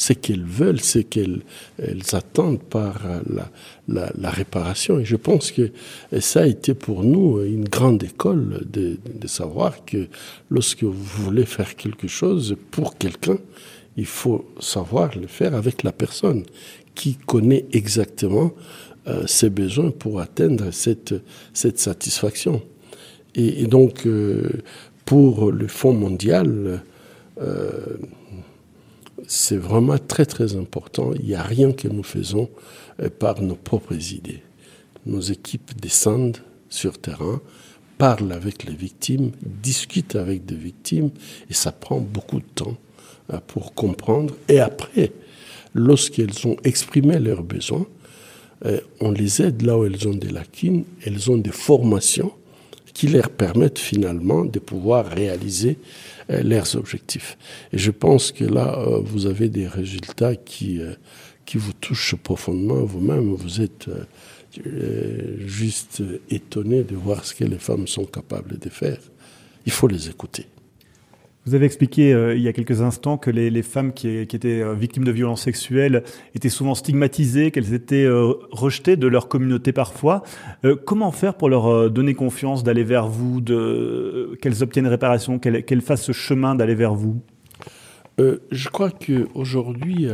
ce 0.00 0.14
qu'elles 0.14 0.46
veulent, 0.46 0.80
ce 0.80 1.00
qu'elles 1.00 1.42
elles 1.76 2.14
attendent 2.14 2.62
par 2.62 3.02
la, 3.28 4.10
la, 4.16 4.30
réparation. 4.30 4.98
Et 4.98 5.04
je 5.04 5.16
pense 5.16 5.52
que 5.52 5.72
ça 6.20 6.40
a 6.40 6.46
été 6.46 6.72
pour 6.72 7.04
nous 7.04 7.44
une 7.44 7.68
grande 7.68 8.02
école 8.02 8.62
de, 8.66 8.96
savoir 9.26 9.84
que 9.84 10.08
lorsque 10.48 10.84
vous 10.84 10.92
voulez 11.24 11.44
faire 11.44 11.76
quelque 11.76 12.08
chose 12.08 12.56
pour 12.70 12.96
quelqu'un, 12.96 13.36
il 13.98 14.06
faut 14.06 14.46
savoir 14.58 15.18
le 15.18 15.26
faire 15.26 15.54
avec 15.54 15.82
la 15.82 15.92
personne 15.92 16.44
qui 16.94 17.16
connaît 17.16 17.66
exactement 17.72 18.52
euh, 19.06 19.26
ses 19.26 19.50
besoins 19.50 19.90
pour 19.90 20.20
atteindre 20.20 20.70
cette, 20.70 21.14
satisfaction. 21.52 22.62
Et, 23.34 23.66
donc, 23.66 24.06
euh, 24.06 24.48
pour 25.04 25.52
le 25.52 25.66
Fonds 25.66 25.92
mondial, 25.92 26.82
euh, 27.40 27.96
c'est 29.30 29.56
vraiment 29.56 29.96
très 29.96 30.26
très 30.26 30.56
important. 30.56 31.12
Il 31.14 31.26
n'y 31.26 31.36
a 31.36 31.42
rien 31.42 31.70
que 31.70 31.86
nous 31.86 32.02
faisons 32.02 32.50
euh, 33.00 33.08
par 33.16 33.40
nos 33.40 33.54
propres 33.54 34.12
idées. 34.12 34.42
Nos 35.06 35.20
équipes 35.20 35.70
descendent 35.80 36.38
sur 36.68 36.98
terrain, 36.98 37.40
parlent 37.96 38.32
avec 38.32 38.64
les 38.64 38.74
victimes, 38.74 39.30
discutent 39.40 40.16
avec 40.16 40.44
des 40.46 40.56
victimes, 40.56 41.10
et 41.48 41.54
ça 41.54 41.70
prend 41.70 42.00
beaucoup 42.00 42.40
de 42.40 42.50
temps 42.56 42.76
euh, 43.32 43.38
pour 43.46 43.72
comprendre. 43.72 44.34
Et 44.48 44.58
après, 44.58 45.12
lorsqu'elles 45.74 46.44
ont 46.48 46.56
exprimé 46.64 47.20
leurs 47.20 47.44
besoins, 47.44 47.86
euh, 48.64 48.80
on 49.00 49.12
les 49.12 49.42
aide 49.42 49.62
là 49.62 49.78
où 49.78 49.84
elles 49.84 50.08
ont 50.08 50.14
des 50.14 50.30
lacunes, 50.30 50.82
elles 51.06 51.30
ont 51.30 51.38
des 51.38 51.52
formations 51.52 52.32
qui 52.94 53.08
leur 53.08 53.30
permettent 53.30 53.78
finalement 53.78 54.44
de 54.44 54.58
pouvoir 54.58 55.06
réaliser 55.06 55.78
euh, 56.30 56.42
leurs 56.42 56.76
objectifs. 56.76 57.36
Et 57.72 57.78
je 57.78 57.90
pense 57.90 58.32
que 58.32 58.44
là, 58.44 58.78
euh, 58.78 59.00
vous 59.00 59.26
avez 59.26 59.48
des 59.48 59.66
résultats 59.66 60.36
qui, 60.36 60.80
euh, 60.80 60.94
qui 61.44 61.58
vous 61.58 61.72
touchent 61.72 62.16
profondément 62.16 62.84
vous-même. 62.84 63.34
Vous 63.34 63.60
êtes 63.60 63.88
juste 65.46 66.02
étonné 66.28 66.82
de 66.82 66.96
voir 66.96 67.24
ce 67.24 67.34
que 67.34 67.44
les 67.44 67.58
femmes 67.58 67.86
sont 67.86 68.04
capables 68.04 68.58
de 68.58 68.68
faire. 68.68 68.98
Il 69.64 69.70
faut 69.70 69.86
les 69.86 70.08
écouter. 70.08 70.46
Vous 71.46 71.54
avez 71.54 71.64
expliqué 71.64 72.12
euh, 72.12 72.34
il 72.34 72.42
y 72.42 72.48
a 72.48 72.52
quelques 72.52 72.82
instants 72.82 73.16
que 73.16 73.30
les, 73.30 73.62
femmes 73.62 73.94
qui, 73.94 74.08
étaient 74.08 74.60
euh, 74.60 74.74
victimes 74.74 75.04
de 75.04 75.10
violences 75.10 75.42
sexuelles 75.42 76.04
étaient 76.34 76.50
souvent 76.50 76.74
stigmatisées, 76.74 77.50
qu'elles 77.50 77.72
étaient 77.72 78.04
euh, 78.04 78.34
rejetées 78.50 78.96
de 78.96 79.06
leur 79.06 79.28
communauté 79.28 79.72
parfois. 79.72 80.22
comment 80.84 81.10
faire 81.12 81.34
pour 81.34 81.48
leur 81.48 81.90
donner 81.90 82.14
confiance 82.14 82.62
d'aller 82.62 82.84
vers 82.84 83.08
vous, 83.08 83.40
qu'elles 84.40 84.62
obtiennent 84.62 84.86
réparation, 84.86 85.38
qu'elles, 85.38 85.64
qu'elles 85.64 85.80
fassent 85.80 86.04
ce 86.04 86.12
chemin 86.12 86.54
d'aller 86.54 86.74
vers 86.74 86.94
vous? 86.94 87.22
Je 88.18 88.68
crois 88.68 88.90
qu'aujourd'hui, 88.90 90.08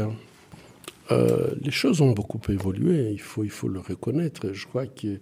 les 1.10 1.70
choses 1.70 2.00
ont 2.00 2.12
beaucoup 2.12 2.40
évolué, 2.48 3.10
il 3.10 3.20
faut, 3.20 3.42
il 3.42 3.50
faut 3.50 3.68
le 3.68 3.80
reconnaître. 3.80 4.52
Je 4.52 4.66
crois 4.66 4.86
que 4.86 5.18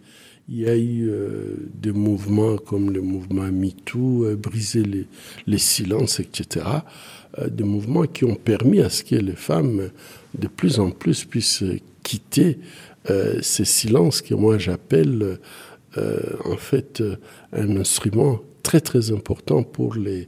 il 0.49 0.61
y 0.61 0.69
a 0.69 0.77
eu 0.77 1.09
euh, 1.09 1.57
des 1.75 1.93
mouvements 1.93 2.57
comme 2.57 2.91
le 2.91 3.01
mouvement 3.01 3.51
MeToo, 3.51 4.25
euh, 4.25 4.37
briser 4.37 4.83
les, 5.47 5.59
silences, 5.59 6.21
etc. 6.21 6.67
Euh, 7.39 7.49
des 7.49 7.65
mouvements 7.65 8.05
qui 8.05 8.25
ont 8.25 8.35
permis 8.35 8.81
à 8.81 8.91
ce 8.91 9.05
que 9.05 9.15
les 9.15 9.37
femmes 9.37 9.91
de 10.39 10.49
plus 10.49 10.79
en 10.81 10.91
plus 10.91 11.25
puissent 11.25 11.65
quitter 12.03 12.59
ces 13.43 13.67
silences 13.67 14.23
que 14.23 14.35
moi 14.35 14.57
j'appelle 14.57 15.39
en 15.97 16.57
fait 16.57 17.03
un 17.53 17.77
instrument 17.77 18.41
très 18.63 18.81
très 18.81 19.13
important 19.13 19.63
pour 19.63 19.95
les 19.95 20.27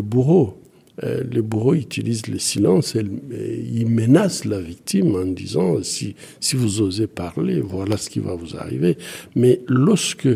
bourreaux. 0.00 0.58
Euh, 1.02 1.22
le 1.30 1.42
bourreau 1.42 1.74
utilise 1.74 2.26
le 2.26 2.38
silence, 2.38 2.94
il 2.94 3.88
menace 3.88 4.44
la 4.44 4.60
victime 4.60 5.14
en 5.14 5.24
disant 5.24 5.82
si, 5.82 6.14
si 6.40 6.56
vous 6.56 6.82
osez 6.82 7.06
parler, 7.06 7.60
voilà 7.60 7.96
ce 7.96 8.10
qui 8.10 8.20
va 8.20 8.34
vous 8.34 8.56
arriver. 8.56 8.98
Mais 9.34 9.60
lorsque 9.66 10.28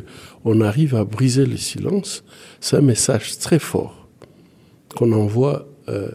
on 0.45 0.61
arrive 0.61 0.95
à 0.95 1.05
briser 1.05 1.45
le 1.45 1.57
silence, 1.57 2.25
c'est 2.61 2.77
un 2.77 2.83
message 2.83 3.39
très 3.39 3.59
fort 3.59 4.09
qu'on 4.95 5.13
envoie 5.13 5.69
euh, 5.89 6.11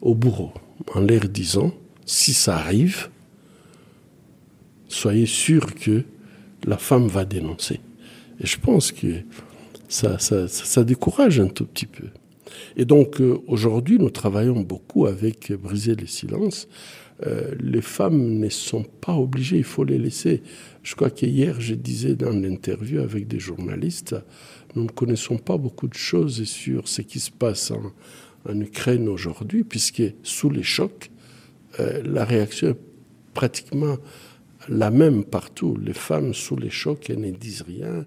au 0.00 0.14
bourreau 0.14 0.52
en 0.94 1.00
leur 1.00 1.28
disant 1.28 1.72
si 2.06 2.32
ça 2.32 2.56
arrive, 2.56 3.08
soyez 4.88 5.26
sûr 5.26 5.74
que 5.74 6.04
la 6.64 6.78
femme 6.78 7.06
va 7.06 7.24
dénoncer. 7.24 7.80
Et 8.40 8.46
je 8.46 8.58
pense 8.58 8.92
que 8.92 9.22
ça, 9.88 10.18
ça 10.18 10.84
décourage 10.84 11.40
un 11.40 11.48
tout 11.48 11.66
petit 11.66 11.86
peu. 11.86 12.06
Et 12.76 12.84
donc 12.84 13.20
euh, 13.20 13.38
aujourd'hui, 13.46 13.98
nous 13.98 14.10
travaillons 14.10 14.60
beaucoup 14.60 15.06
avec 15.06 15.52
Briser 15.52 15.94
les 15.94 16.06
silences. 16.06 16.68
Euh, 17.26 17.54
les 17.60 17.82
femmes 17.82 18.38
ne 18.38 18.48
sont 18.48 18.82
pas 18.82 19.14
obligées, 19.14 19.58
il 19.58 19.64
faut 19.64 19.84
les 19.84 19.98
laisser. 19.98 20.42
Je 20.82 20.94
crois 20.94 21.10
qu'hier, 21.10 21.60
je 21.60 21.74
disais 21.74 22.14
dans 22.14 22.30
l'interview 22.30 23.00
avec 23.00 23.28
des 23.28 23.38
journalistes, 23.38 24.16
nous 24.74 24.84
ne 24.84 24.88
connaissons 24.88 25.36
pas 25.36 25.58
beaucoup 25.58 25.88
de 25.88 25.94
choses 25.94 26.44
sur 26.44 26.88
ce 26.88 27.02
qui 27.02 27.20
se 27.20 27.30
passe 27.30 27.70
en, 27.70 27.92
Ukraine 28.58 29.06
aujourd'hui, 29.06 29.64
puisque 29.64 30.02
sous 30.22 30.48
les 30.48 30.62
chocs, 30.62 31.10
euh, 31.78 32.02
la 32.06 32.24
réaction 32.24 32.68
est 32.68 32.76
pratiquement 33.34 33.98
la 34.70 34.90
même 34.90 35.24
partout. 35.24 35.76
Les 35.76 35.92
femmes 35.92 36.32
sous 36.32 36.56
les 36.56 36.70
chocs, 36.70 37.10
elles 37.10 37.20
ne 37.20 37.30
disent 37.32 37.60
rien 37.60 38.06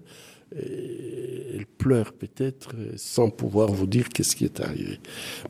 elles 0.56 1.66
pleurent 1.78 2.12
peut-être 2.12 2.74
sans 2.96 3.30
pouvoir 3.30 3.68
vous 3.68 3.86
dire 3.86 4.08
qu'est-ce 4.08 4.36
qui 4.36 4.44
est 4.44 4.60
arrivé. 4.60 4.98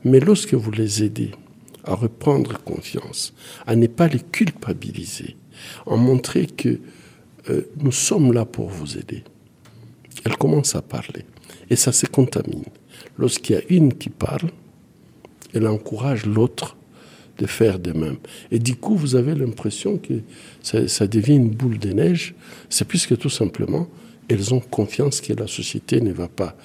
Mais 0.03 0.19
lorsque 0.19 0.53
vous 0.53 0.71
les 0.71 1.03
aidez 1.03 1.31
à 1.83 1.95
reprendre 1.95 2.57
confiance, 2.63 3.33
à 3.65 3.75
ne 3.75 3.87
pas 3.87 4.07
les 4.07 4.19
culpabiliser, 4.19 5.35
à 5.87 5.95
montrer 5.95 6.47
que 6.47 6.79
euh, 7.49 7.61
nous 7.77 7.91
sommes 7.91 8.33
là 8.33 8.45
pour 8.45 8.69
vous 8.69 8.97
aider, 8.97 9.23
elles 10.23 10.37
commencent 10.37 10.75
à 10.75 10.81
parler. 10.81 11.25
Et 11.69 11.75
ça 11.75 11.91
se 11.91 12.05
contamine. 12.05 12.65
Lorsqu'il 13.17 13.55
y 13.55 13.59
a 13.59 13.63
une 13.69 13.93
qui 13.93 14.09
parle, 14.09 14.49
elle 15.53 15.67
encourage 15.67 16.25
l'autre 16.25 16.75
de 17.37 17.45
faire 17.45 17.79
de 17.79 17.91
même. 17.91 18.17
Et 18.51 18.59
du 18.59 18.75
coup, 18.75 18.95
vous 18.95 19.15
avez 19.15 19.35
l'impression 19.35 19.97
que 19.97 20.13
ça, 20.61 20.87
ça 20.87 21.07
devient 21.07 21.35
une 21.35 21.49
boule 21.49 21.79
de 21.79 21.91
neige. 21.91 22.33
C'est 22.69 22.87
puisque 22.87 23.17
tout 23.17 23.29
simplement, 23.29 23.87
elles 24.27 24.53
ont 24.53 24.59
confiance 24.59 25.21
que 25.21 25.33
la 25.33 25.47
société 25.47 26.01
ne 26.01 26.11
va 26.11 26.27
pas 26.27 26.55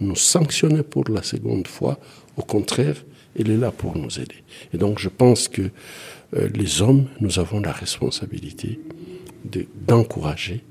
nous 0.00 0.16
sanctionner 0.16 0.82
pour 0.82 1.04
la 1.08 1.22
seconde 1.22 1.66
fois. 1.66 1.98
Au 2.36 2.42
contraire, 2.42 2.96
elle 3.38 3.50
est 3.50 3.56
là 3.56 3.70
pour 3.70 3.96
nous 3.96 4.18
aider. 4.18 4.42
Et 4.72 4.78
donc 4.78 4.98
je 4.98 5.08
pense 5.08 5.48
que 5.48 5.70
euh, 6.34 6.48
les 6.54 6.82
hommes, 6.82 7.06
nous 7.20 7.38
avons 7.38 7.60
la 7.60 7.72
responsabilité 7.72 8.80
d'encourager. 9.86 10.64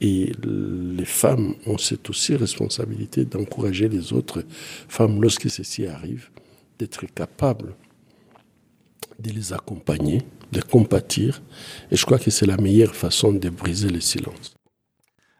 et 0.00 0.32
les 0.42 1.04
femmes 1.04 1.54
ont 1.66 1.78
cette 1.78 2.08
aussi 2.10 2.34
responsabilité 2.36 3.24
d'encourager 3.24 3.88
les 3.88 4.12
autres 4.12 4.44
femmes, 4.88 5.20
lorsque 5.20 5.48
ceci 5.50 5.86
arrive, 5.86 6.30
d'être 6.78 7.06
capables 7.14 7.74
de 9.18 9.30
les 9.30 9.52
accompagner, 9.52 10.22
de 10.52 10.60
compatir. 10.60 11.42
Et 11.90 11.96
je 11.96 12.04
crois 12.04 12.18
que 12.18 12.30
c'est 12.30 12.46
la 12.46 12.56
meilleure 12.56 12.94
façon 12.94 13.32
de 13.32 13.48
briser 13.48 13.88
le 13.88 14.00
silence. 14.00 14.54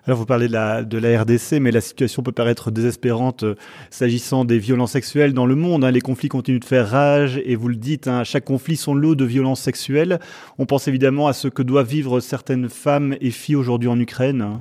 Alors 0.07 0.19
vous 0.19 0.27
parlez 0.27 0.49
de 0.49 0.53
la, 0.53 0.85
de 0.85 0.99
la 0.99 1.23
RDC, 1.23 1.61
mais 1.61 1.71
la 1.71 1.81
situation 1.81 2.23
peut 2.23 2.33
paraître 2.33 2.71
désespérante 2.71 3.43
euh, 3.45 3.55
s'agissant 3.89 4.45
des 4.45 4.59
violences 4.59 4.93
sexuelles 4.93 5.33
dans 5.33 5.47
le 5.47 5.55
monde. 5.55 5.83
Hein. 5.83 5.91
Les 5.91 6.03
conflits 6.03 6.29
continuent 6.29 6.61
de 6.61 6.65
faire 6.67 6.91
rage, 6.91 7.41
et 7.43 7.57
vous 7.57 7.69
le 7.69 7.77
dites, 7.77 8.07
hein, 8.07 8.23
chaque 8.23 8.45
conflit 8.45 8.77
son 8.77 8.95
lot 8.95 9.15
de 9.15 9.25
violences 9.25 9.63
sexuelles. 9.63 10.21
On 10.59 10.67
pense 10.67 10.89
évidemment 10.89 11.27
à 11.27 11.33
ce 11.33 11.49
que 11.49 11.63
doivent 11.63 11.89
vivre 11.89 12.21
certaines 12.21 12.69
femmes 12.69 13.17
et 13.23 13.31
filles 13.31 13.57
aujourd'hui 13.57 13.89
en 13.89 13.99
Ukraine. 13.99 14.59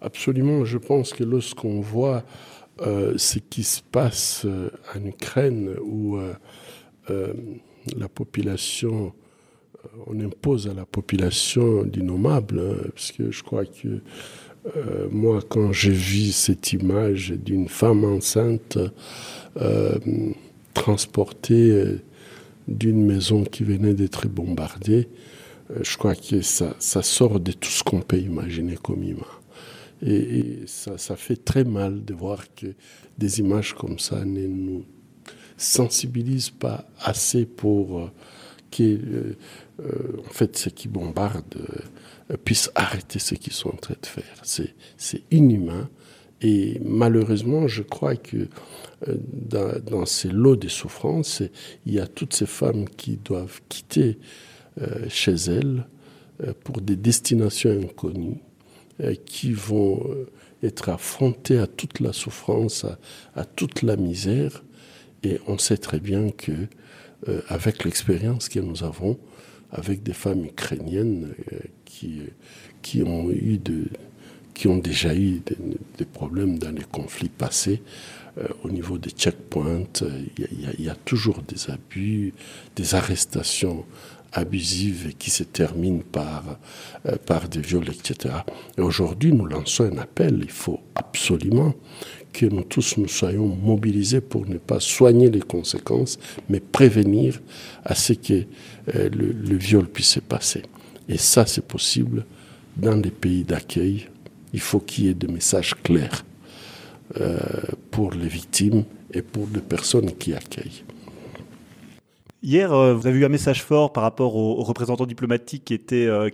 Absolument, 0.00 0.64
je 0.64 0.78
pense 0.78 1.12
que 1.12 1.24
lorsqu'on 1.24 1.80
voit 1.80 2.22
euh, 2.82 3.14
ce 3.16 3.40
qui 3.40 3.64
se 3.64 3.82
passe 3.82 4.44
euh, 4.44 4.70
en 4.94 5.04
Ukraine, 5.04 5.70
où 5.84 6.20
la 7.96 8.08
population 8.08 9.12
on 10.06 10.20
impose 10.20 10.68
à 10.68 10.74
la 10.74 10.84
population 10.84 11.84
d'innommables, 11.84 12.60
hein, 12.60 12.88
parce 12.94 13.12
que 13.12 13.30
je 13.30 13.42
crois 13.42 13.64
que 13.64 14.00
euh, 14.76 15.08
moi, 15.10 15.40
quand 15.48 15.72
j'ai 15.72 15.92
vu 15.92 16.32
cette 16.32 16.72
image 16.72 17.30
d'une 17.30 17.68
femme 17.68 18.04
enceinte 18.04 18.78
euh, 19.56 19.98
transportée 20.74 21.70
euh, 21.70 22.00
d'une 22.68 23.04
maison 23.04 23.44
qui 23.44 23.64
venait 23.64 23.94
d'être 23.94 24.28
bombardée, 24.28 25.08
je 25.82 25.96
crois 25.96 26.16
que 26.16 26.42
ça, 26.42 26.74
sort 26.80 27.38
de 27.38 27.52
tout 27.52 27.70
ce 27.70 27.84
qu'on 27.84 28.00
peut 28.00 28.18
imaginer 28.18 28.76
comme 28.76 29.04
image. 29.04 29.24
Et, 30.02 30.62
ça, 30.66 31.16
fait 31.16 31.36
très 31.36 31.64
mal 31.64 32.04
de 32.04 32.12
voir 32.12 32.42
que 32.54 32.66
des 33.18 33.38
images 33.38 33.74
comme 33.74 33.98
ça 33.98 34.24
ne 34.24 34.46
nous 34.46 34.84
sensibilisent 35.56 36.50
pas 36.50 36.88
assez 37.00 37.46
pour 37.46 38.10
euh, 38.72 38.76
que, 38.76 38.82
euh, 38.82 39.36
euh, 39.80 40.20
en 40.26 40.30
fait, 40.30 40.56
ceux 40.56 40.70
qui 40.70 40.88
bombardent 40.88 41.66
puissent 42.44 42.70
arrêter 42.74 43.18
ce 43.18 43.34
qu'ils 43.34 43.52
sont 43.52 43.70
en 43.70 43.76
train 43.76 43.96
de 44.00 44.06
faire. 44.06 44.42
C'est 44.42 45.22
inhumain. 45.30 45.88
Et 46.42 46.80
malheureusement, 46.84 47.68
je 47.68 47.82
crois 47.82 48.16
que 48.16 48.48
dans, 49.06 50.06
ces 50.06 50.28
lots 50.28 50.56
de 50.56 50.68
souffrances, 50.68 51.42
il 51.84 51.92
y 51.92 52.00
a 52.00 52.06
toutes 52.06 52.32
ces 52.32 52.46
femmes 52.46 52.88
qui 52.88 53.16
doivent 53.16 53.60
quitter 53.68 54.18
chez 55.08 55.34
elles 55.34 55.86
pour 56.64 56.80
des 56.80 56.96
destinations 56.96 57.72
inconnues 57.72 58.40
euh, 59.02 59.14
qui 59.24 59.52
vont 59.52 60.02
euh, 60.10 60.26
être 60.62 60.90
affrontés 60.90 61.58
à 61.58 61.66
toute 61.66 62.00
la 62.00 62.12
souffrance, 62.12 62.84
à, 63.34 63.44
toute 63.44 63.82
la 63.82 63.96
misère. 63.96 64.62
Et 65.22 65.38
on 65.46 65.56
sait 65.56 65.78
très 65.78 66.00
bien 66.00 66.30
que, 66.30 66.52
euh, 67.28 67.40
avec 67.48 67.84
l'expérience 67.84 68.48
que 68.48 68.60
nous 68.60 68.82
avons, 68.84 69.18
avec 69.70 70.02
des 70.02 70.12
femmes 70.12 70.44
ukrainiennes 70.44 71.32
qui, 71.84 72.22
qui, 72.82 73.02
ont 73.02 73.30
eu 73.30 73.58
de, 73.58 73.84
qui 74.54 74.66
ont 74.66 74.78
déjà 74.78 75.14
eu 75.14 75.42
des, 75.98 76.04
problèmes 76.04 76.58
dans 76.58 76.74
les 76.74 76.82
conflits 76.82 77.28
passés, 77.28 77.82
au 78.64 78.70
niveau 78.70 78.98
des 78.98 79.10
checkpoints, 79.10 79.84
il 80.38 80.84
y, 80.84 80.88
a 80.88 80.94
toujours 80.94 81.42
des 81.42 81.70
abus, 81.70 82.32
des 82.74 82.94
arrestations 82.94 83.84
abusive 84.32 85.14
qui 85.18 85.30
se 85.30 85.42
termine 85.42 86.02
par, 86.02 86.58
euh, 87.06 87.16
par 87.26 87.48
des 87.48 87.60
viols, 87.60 87.88
etc. 87.88 88.34
Et 88.78 88.80
aujourd'hui, 88.80 89.32
nous 89.32 89.46
lançons 89.46 89.84
un 89.84 89.98
appel. 89.98 90.40
Il 90.42 90.50
faut 90.50 90.80
absolument 90.94 91.74
que 92.32 92.46
nous 92.46 92.62
tous 92.62 92.96
nous 92.96 93.08
soyons 93.08 93.46
mobilisés 93.46 94.20
pour 94.20 94.46
ne 94.46 94.58
pas 94.58 94.80
soigner 94.80 95.30
les 95.30 95.40
conséquences, 95.40 96.18
mais 96.48 96.60
prévenir 96.60 97.40
à 97.84 97.94
ce 97.94 98.12
que 98.12 98.44
euh, 98.94 99.08
le, 99.10 99.56
viol 99.56 99.86
puisse 99.86 100.10
se 100.10 100.20
passer. 100.20 100.62
Et 101.08 101.18
ça, 101.18 101.46
c'est 101.46 101.66
possible 101.66 102.24
dans 102.76 102.96
les 102.96 103.10
pays 103.10 103.44
d'accueil. 103.44 104.08
Il 104.52 104.60
faut 104.60 104.80
qu'il 104.80 105.04
y 105.04 105.08
ait 105.08 105.14
des 105.14 105.28
messages 105.28 105.74
clairs 105.82 106.24
euh, 107.20 107.38
pour 107.90 108.12
les 108.12 108.28
victimes 108.28 108.84
et 109.12 109.22
pour 109.22 109.48
les 109.52 109.60
personnes 109.60 110.12
qui 110.12 110.34
accueillent. 110.34 110.84
Hier, 112.42 112.72
euh, 112.72 112.94
vous 112.94 113.06
avez 113.06 113.18
eu 113.18 113.24
un 113.26 113.28
message 113.28 113.62
fort 113.62 113.92
par 113.92 114.02
rapport 114.02 114.34
aux, 114.34 114.62
représentants 114.62 115.04
diplomatiques 115.04 115.66
qui, 115.66 115.74
étaient, 115.74 116.06
euh, 116.06 116.30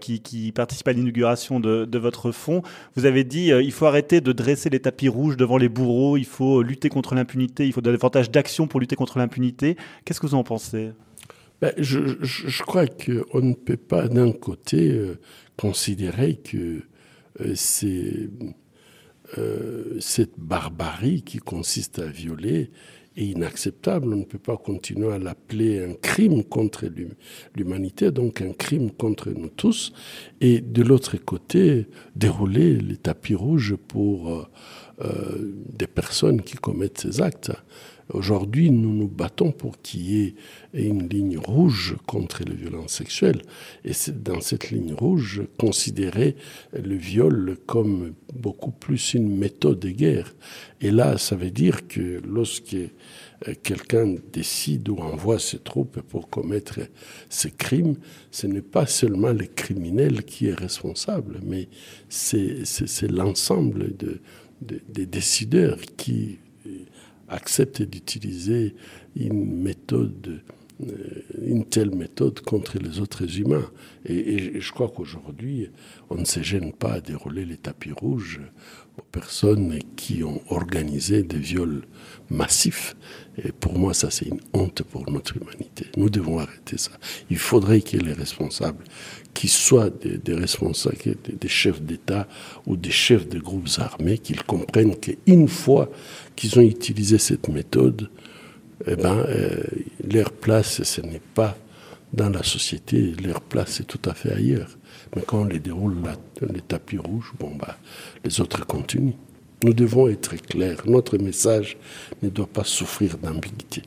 participent 0.54 0.86
à 0.86 0.92
l'inauguration 0.92 1.58
de, 1.58 1.98
votre 1.98 2.30
fonds. 2.30 2.62
Vous 2.94 3.06
avez 3.06 3.24
dit 3.24 3.50
euh, 3.50 3.60
il 3.60 3.72
faut 3.72 3.86
arrêter 3.86 4.20
de 4.20 4.30
dresser 4.30 4.70
les 4.70 4.78
tapis 4.78 5.08
rouges 5.08 5.36
devant 5.36 5.56
les 5.56 5.68
bourreaux, 5.68 6.16
il 6.16 6.24
faut 6.24 6.62
lutter 6.62 6.90
contre 6.90 7.16
l'impunité, 7.16 7.66
il 7.66 7.72
faut 7.72 7.80
davantage 7.80 8.30
d'actions 8.30 8.68
pour 8.68 8.78
lutter 8.78 8.94
contre 8.94 9.18
l'impunité. 9.18 9.76
Qu'est-ce 10.04 10.20
que 10.20 10.26
vous 10.26 10.34
en 10.34 10.44
pensez? 10.44 10.92
Ben, 11.60 11.72
je, 11.76 12.62
crois 12.62 12.86
qu'on 12.86 13.40
ne 13.40 13.54
peut 13.54 13.76
pas 13.76 14.06
d'un 14.06 14.30
côté 14.30 14.96
considérer 15.56 16.36
que 16.36 16.82
cette 19.98 20.38
barbarie 20.38 21.22
qui 21.22 21.38
consiste 21.38 21.98
à 21.98 22.06
violer 22.06 22.70
est 23.16 23.26
inacceptable. 23.26 24.12
On 24.12 24.18
ne 24.18 24.24
peut 24.24 24.38
pas 24.38 24.56
continuer 24.56 25.12
à 25.12 25.18
l'appeler 25.18 25.84
un 25.84 25.94
crime 25.94 26.44
contre 26.44 26.86
l'humanité, 27.54 28.10
donc 28.10 28.40
un 28.40 28.52
crime 28.52 28.90
contre 28.90 29.30
nous 29.30 29.48
tous. 29.48 29.92
Et 30.40 30.60
de 30.60 30.82
l'autre 30.82 31.16
côté, 31.16 31.86
dérouler 32.14 32.76
les 32.76 32.96
tapis 32.96 33.34
rouges 33.34 33.76
pour 33.76 34.30
euh, 34.30 34.46
euh, 35.04 35.54
des 35.72 35.86
personnes 35.86 36.42
qui 36.42 36.56
commettent 36.56 36.98
ces 36.98 37.20
actes. 37.20 37.52
Aujourd'hui, 38.10 38.70
nous 38.70 38.92
nous 38.92 39.08
battons 39.08 39.50
pour 39.50 39.80
qu'il 39.82 40.02
y 40.02 40.22
ait 40.22 40.34
une 40.74 41.08
ligne 41.08 41.38
rouge 41.38 41.96
contre 42.06 42.44
les 42.44 42.54
violences 42.54 42.92
sexuelles. 42.92 43.42
Et 43.84 43.92
c'est 43.92 44.22
dans 44.22 44.40
cette 44.40 44.70
ligne 44.70 44.94
rouge, 44.94 45.42
considérer 45.58 46.36
le 46.72 46.94
viol 46.94 47.56
comme 47.66 48.14
beaucoup 48.32 48.70
plus 48.70 49.14
une 49.14 49.36
méthode 49.36 49.80
de 49.80 49.90
guerre. 49.90 50.34
Et 50.80 50.92
là, 50.92 51.18
ça 51.18 51.34
veut 51.34 51.50
dire 51.50 51.88
que 51.88 52.22
lorsque 52.24 52.76
quelqu'un 53.64 54.14
décide 54.32 54.88
ou 54.88 54.98
envoie 54.98 55.40
ses 55.40 55.58
troupes 55.58 56.00
pour 56.02 56.30
commettre 56.30 56.78
ces 57.28 57.50
crimes, 57.50 57.96
ce 58.30 58.46
n'est 58.46 58.62
pas 58.62 58.86
seulement 58.86 59.32
le 59.32 59.46
criminel 59.46 60.22
qui 60.22 60.46
est 60.46 60.54
responsable, 60.54 61.40
mais 61.44 61.68
c'est 62.08 63.10
l'ensemble 63.10 63.94
des 64.60 65.06
décideurs 65.06 65.80
qui 65.96 66.38
accepte 67.28 67.82
d'utiliser 67.82 68.74
une 69.16 69.62
méthode, 69.62 70.42
euh, 70.82 71.22
une 71.42 71.64
telle 71.64 71.94
méthode 71.94 72.40
contre 72.40 72.78
les 72.78 73.00
autres 73.00 73.38
humains. 73.38 73.70
Et, 74.04 74.60
je 74.60 74.72
crois 74.72 74.88
qu'aujourd'hui, 74.88 75.70
on 76.10 76.16
ne 76.16 76.24
se 76.24 76.42
gêne 76.42 76.72
pas 76.72 76.94
à 76.94 77.00
dérouler 77.00 77.44
les 77.44 77.56
tapis 77.56 77.92
rouges 77.92 78.40
aux 78.98 79.04
personnes 79.12 79.78
qui 79.96 80.22
ont 80.24 80.40
organisé 80.48 81.22
des 81.22 81.38
viols 81.38 81.82
massifs. 82.30 82.96
Et 83.42 83.52
pour 83.52 83.78
moi, 83.78 83.92
ça, 83.92 84.10
c'est 84.10 84.26
une 84.26 84.40
honte 84.54 84.82
pour 84.82 85.10
notre 85.10 85.36
humanité. 85.36 85.86
Nous 85.96 86.08
devons 86.08 86.38
arrêter 86.38 86.78
ça. 86.78 86.92
Il 87.30 87.38
faudrait 87.38 87.82
qu'il 87.82 88.00
y 88.00 88.04
ait 88.04 88.08
les 88.08 88.14
responsables 88.14 88.84
qui 89.34 89.48
soient 89.48 89.90
des, 89.90 90.34
responsables, 90.34 90.96
des, 91.14 91.48
chefs 91.48 91.82
d'État 91.82 92.26
ou 92.66 92.76
des 92.76 92.90
chefs 92.90 93.28
de 93.28 93.38
groupes 93.38 93.68
armés, 93.78 94.16
qu'ils 94.16 94.42
comprennent 94.42 94.96
qu'une 94.96 95.48
fois 95.48 95.90
qu'ils 96.34 96.58
ont 96.58 96.62
utilisé 96.62 97.18
cette 97.18 97.48
méthode, 97.48 98.08
eh 98.86 98.96
ben, 98.96 99.24
euh, 99.28 99.62
leur 100.10 100.32
place, 100.32 100.82
ce 100.82 101.00
n'est 101.02 101.20
pas 101.34 101.56
dans 102.12 102.30
la 102.30 102.42
société, 102.42 103.12
leur 103.22 103.40
place 103.40 103.80
est 103.80 103.84
tout 103.84 104.00
à 104.08 104.14
fait 104.14 104.32
ailleurs. 104.32 104.78
Mais 105.14 105.22
quand 105.22 105.42
on 105.42 105.44
les 105.44 105.58
déroule 105.58 105.96
les 106.52 106.60
tapis 106.60 106.98
rouges, 106.98 107.32
bon, 107.38 107.54
bah, 107.56 107.76
les 108.24 108.40
autres 108.40 108.66
continuent. 108.66 109.14
Nous 109.64 109.72
devons 109.72 110.08
être 110.08 110.36
clairs. 110.36 110.82
Notre 110.86 111.18
message 111.18 111.76
ne 112.22 112.28
doit 112.28 112.46
pas 112.46 112.64
souffrir 112.64 113.18
d'ambiguïté. 113.18 113.82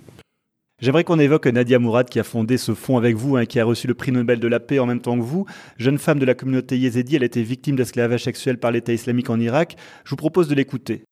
J'aimerais 0.82 1.04
qu'on 1.04 1.20
évoque 1.20 1.48
Nadia 1.48 1.78
Mourad 1.78 2.10
qui 2.10 2.20
a 2.20 2.24
fondé 2.24 2.58
ce 2.58 2.74
fonds 2.74 2.98
avec 2.98 3.16
vous, 3.16 3.36
hein, 3.36 3.46
qui 3.46 3.60
a 3.60 3.66
reçu 3.66 3.86
le 3.86 3.94
prix 3.94 4.14
Nobel 4.14 4.40
de 4.40 4.48
la 4.48 4.62
paix 4.62 4.80
en 4.80 4.86
même 4.86 5.02
temps 5.02 5.18
que 5.18 5.24
vous. 5.24 5.46
Jeune 5.78 5.98
femme 5.98 6.20
de 6.20 6.26
la 6.26 6.36
communauté 6.36 6.78
yézidi, 6.78 7.18
elle 7.18 7.24
a 7.24 7.26
été 7.26 7.44
victime 7.44 7.76
d'esclavage 7.76 8.24
sexuel 8.24 8.58
par 8.58 8.72
l'État 8.72 8.94
islamique 8.94 9.30
en 9.30 9.40
Irak. 9.40 9.76
Je 10.06 10.12
vous 10.12 10.16
propose 10.16 10.48
de 10.48 10.56
l'écouter. 10.56 11.04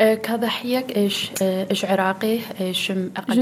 Je 0.00 0.16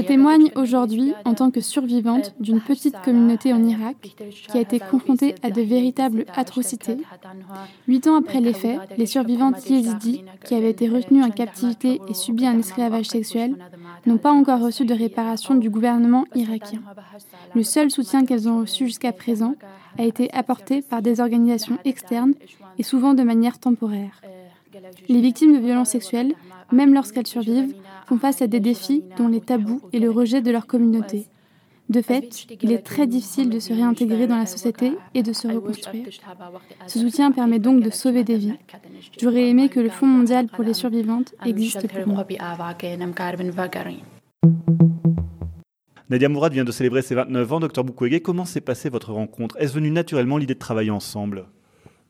témoigne 0.01 0.51
aujourd'hui 0.55 1.13
en 1.23 1.33
tant 1.33 1.51
que 1.51 1.61
survivante 1.61 2.33
d'une 2.41 2.59
petite 2.59 2.99
communauté 3.01 3.53
en 3.53 3.63
Irak 3.63 3.95
qui 4.49 4.57
a 4.57 4.59
été 4.59 4.77
confrontée 4.79 5.35
à 5.41 5.51
de 5.51 5.61
véritables 5.61 6.25
atrocités. 6.35 6.97
Huit 7.87 8.07
ans 8.07 8.17
après 8.17 8.41
les 8.41 8.51
faits, 8.51 8.77
les 8.97 9.05
survivantes 9.05 9.69
yézidis 9.69 10.25
qui 10.43 10.53
avaient 10.53 10.71
été 10.71 10.89
retenues 10.89 11.23
en 11.23 11.29
captivité 11.29 12.01
et 12.09 12.13
subi 12.13 12.45
un 12.45 12.59
esclavage 12.59 13.05
sexuel 13.05 13.55
n'ont 14.05 14.17
pas 14.17 14.33
encore 14.33 14.59
reçu 14.59 14.83
de 14.83 14.93
réparation 14.93 15.55
du 15.55 15.69
gouvernement 15.69 16.25
irakien. 16.35 16.81
Le 17.55 17.63
seul 17.63 17.89
soutien 17.89 18.25
qu'elles 18.25 18.49
ont 18.49 18.59
reçu 18.59 18.87
jusqu'à 18.87 19.13
présent 19.13 19.55
a 19.97 20.03
été 20.03 20.29
apporté 20.33 20.81
par 20.81 21.01
des 21.01 21.21
organisations 21.21 21.77
externes 21.85 22.33
et 22.77 22.83
souvent 22.83 23.13
de 23.13 23.23
manière 23.23 23.59
temporaire. 23.59 24.19
Les 25.07 25.21
victimes 25.21 25.53
de 25.53 25.59
violences 25.59 25.89
sexuelles, 25.89 26.33
même 26.71 26.93
lorsqu'elles 26.93 27.27
survivent, 27.27 27.73
font 28.07 28.17
face 28.17 28.41
à 28.41 28.47
des 28.47 28.59
défis 28.59 29.03
dont 29.17 29.27
les 29.27 29.41
tabous 29.41 29.81
et 29.93 29.99
le 29.99 30.09
rejet 30.09 30.41
de 30.41 30.51
leur 30.51 30.67
communauté. 30.67 31.27
De 31.89 32.03
fait, 32.03 32.45
il 32.61 32.71
est 32.71 32.85
très 32.85 33.07
difficile 33.07 33.49
de 33.49 33.59
se 33.59 33.73
réintégrer 33.73 34.27
dans 34.27 34.37
la 34.37 34.45
société 34.45 34.93
et 35.15 35.23
de 35.23 35.33
se 35.33 35.47
reconstruire. 35.47 36.05
Ce 36.85 36.99
soutien 36.99 37.31
permet 37.31 37.57
donc 37.57 37.81
de 37.81 37.89
sauver 37.89 38.23
des 38.23 38.37
vies. 38.37 38.53
J'aurais 39.19 39.49
aimé 39.49 39.69
que 39.69 39.79
le 39.79 39.89
Fonds 39.89 40.05
mondial 40.05 40.47
pour 40.47 40.63
les 40.63 40.75
survivantes 40.75 41.33
existe 41.43 41.87
plus 41.87 42.05
Nadia 46.11 46.29
Mourad 46.29 46.53
vient 46.53 46.63
de 46.63 46.71
célébrer 46.71 47.01
ses 47.01 47.15
29 47.15 47.53
ans. 47.53 47.59
Docteur 47.59 47.83
Boukwege, 47.83 48.21
comment 48.21 48.45
s'est 48.45 48.61
passée 48.61 48.89
votre 48.89 49.13
rencontre? 49.13 49.55
Est-ce 49.59 49.73
venu 49.73 49.89
naturellement 49.91 50.37
l'idée 50.37 50.55
de 50.55 50.59
travailler 50.59 50.91
ensemble? 50.91 51.45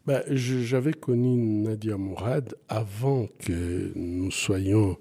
Bah, 0.09 0.23
J'avais 0.31 0.93
connu 0.93 1.37
Nadia 1.37 1.95
Mourad 1.95 2.55
avant 2.67 3.27
que 3.37 3.91
nous 3.95 4.31
soyons 4.31 4.97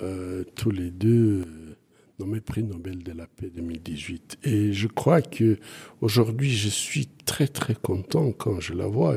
euh, 0.00 0.44
tous 0.54 0.70
les 0.70 0.92
deux 0.92 1.40
euh, 1.40 1.76
nommés 2.20 2.40
prix 2.40 2.62
Nobel 2.62 3.02
de 3.02 3.10
la 3.10 3.26
paix 3.26 3.50
2018. 3.52 4.38
Et 4.44 4.72
je 4.72 4.86
crois 4.86 5.22
que 5.22 5.58
aujourd'hui, 6.00 6.52
je 6.52 6.68
suis 6.68 7.08
très 7.26 7.48
très 7.48 7.74
content 7.74 8.30
quand 8.30 8.60
je 8.60 8.74
la 8.74 8.86
vois. 8.86 9.16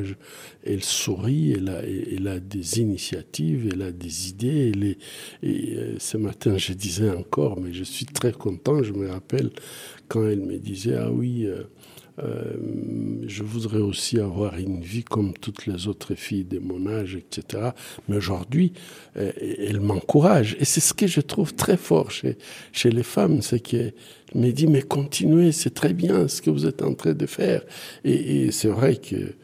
elle 0.63 0.83
sourit, 0.83 1.51
elle 1.51 2.27
a, 2.27 2.39
des 2.39 2.79
initiatives, 2.79 3.69
elle 3.71 3.83
a 3.83 3.91
des 3.91 4.29
idées. 4.29 4.97
Et 5.43 5.75
euh, 5.75 5.99
ce 5.99 6.17
matin, 6.17 6.57
je 6.57 6.73
disais 6.73 7.11
encore, 7.11 7.61
mais 7.61 7.73
je 7.73 7.83
suis 7.83 8.07
très 8.07 8.31
content. 8.31 8.81
Je 8.81 8.91
me 8.91 9.07
rappelle 9.07 9.51
quand 10.07 10.25
elle 10.25 10.41
me 10.41 10.57
disait, 10.57 10.95
ah 10.95 11.11
oui. 11.11 11.47
Je 12.17 13.43
voudrais 13.43 13.79
aussi 13.79 14.19
avoir 14.19 14.57
une 14.57 14.81
vie 14.81 15.03
comme 15.03 15.33
toutes 15.33 15.67
les 15.67 15.87
autres 15.87 16.15
filles 16.15 16.45
de 16.45 16.59
mon 16.59 16.87
âge, 16.87 17.15
etc. 17.15 17.71
Mais 18.07 18.17
aujourd'hui, 18.17 18.73
euh, 19.17 19.31
elle 19.39 19.79
m'encourage. 19.81 20.55
Et 20.59 20.65
c'est 20.65 20.79
ce 20.79 20.93
que 20.93 21.07
je 21.07 21.21
trouve 21.21 21.53
très 21.53 21.77
fort 21.77 22.09
chez, 22.11 22.35
les 22.85 23.03
femmes, 23.03 23.41
c'est 23.41 23.59
qu'elles 23.59 23.93
me 24.33 24.51
disent, 24.51 24.69
mais 24.69 24.81
continuez, 24.81 25.51
c'est 25.51 25.73
très 25.73 25.93
bien 25.93 26.27
ce 26.27 26.41
que 26.41 26.49
vous 26.49 26.65
êtes 26.65 26.81
en 26.81 26.93
train 26.93 27.13
de 27.13 27.25
faire. 27.25 27.61
Et, 28.03 28.45
et 28.45 28.51
c'est 28.51 28.69
vrai 28.69 28.95
que 28.95 29.35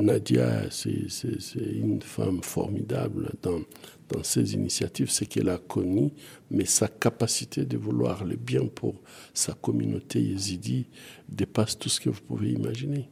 Nadia, 0.00 0.64
c'est 0.70 1.06
une 1.56 2.02
femme 2.02 2.42
formidable 2.42 3.30
dans, 3.42 3.60
dans 4.08 4.22
ses 4.22 4.54
initiatives, 4.54 5.10
c'est 5.10 5.26
qu'elle 5.26 5.48
a 5.48 5.58
connu, 5.58 6.12
mais 6.50 6.64
sa 6.64 6.88
capacité 6.88 7.64
de 7.64 7.76
vouloir 7.76 8.24
le 8.24 8.36
bien 8.36 8.66
pour 8.66 8.94
sa 9.34 9.52
communauté 9.52 10.20
yézidi 10.20 10.86
dépasse 11.28 11.78
tout 11.78 11.88
ce 11.88 12.00
que 12.00 12.10
vous 12.10 12.20
pouvez 12.26 12.50
imaginer. 12.50 13.08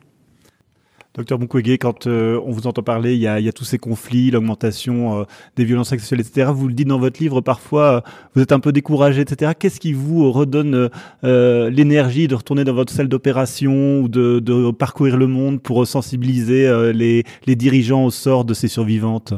Docteur 1.17 1.39
Mukwege, 1.39 1.79
quand 1.79 2.07
euh, 2.07 2.39
on 2.45 2.51
vous 2.51 2.67
entend 2.67 2.83
parler, 2.83 3.15
il 3.15 3.21
y 3.21 3.27
a, 3.27 3.53
tous 3.53 3.65
ces 3.65 3.79
conflits, 3.79 4.31
l'augmentation 4.31 5.21
euh, 5.21 5.25
des 5.57 5.65
violences 5.65 5.89
sexuelles, 5.89 6.21
etc. 6.21 6.51
Vous 6.55 6.69
le 6.69 6.75
dites 6.75 6.89
dans 6.89 6.99
votre 6.99 7.23
livre, 7.23 7.41
parfois 7.41 7.83
euh, 7.83 8.01
vous 8.35 8.43
êtes 8.43 8.53
un 8.53 8.61
peu 8.61 8.71
découragé, 8.71 9.23
etc. 9.23 9.53
Qu'est-ce 9.59 9.81
qui 9.81 9.95
vous 9.95 10.31
redonne 10.31 10.91
l'énergie 11.23 12.29
de 12.29 12.35
retourner 12.35 12.65
dans 12.65 12.75
votre 12.75 12.93
salle 12.93 13.09
d'opération 13.09 14.01
ou 14.01 14.09
de, 14.09 14.71
parcourir 14.73 15.17
le 15.17 15.27
monde 15.27 15.63
pour 15.63 15.87
sensibiliser 15.87 16.93
les, 16.93 17.25
dirigeants 17.57 18.05
au 18.05 18.11
sort 18.11 18.45
de 18.45 18.53
ces 18.53 18.69
survivantes? 18.69 19.33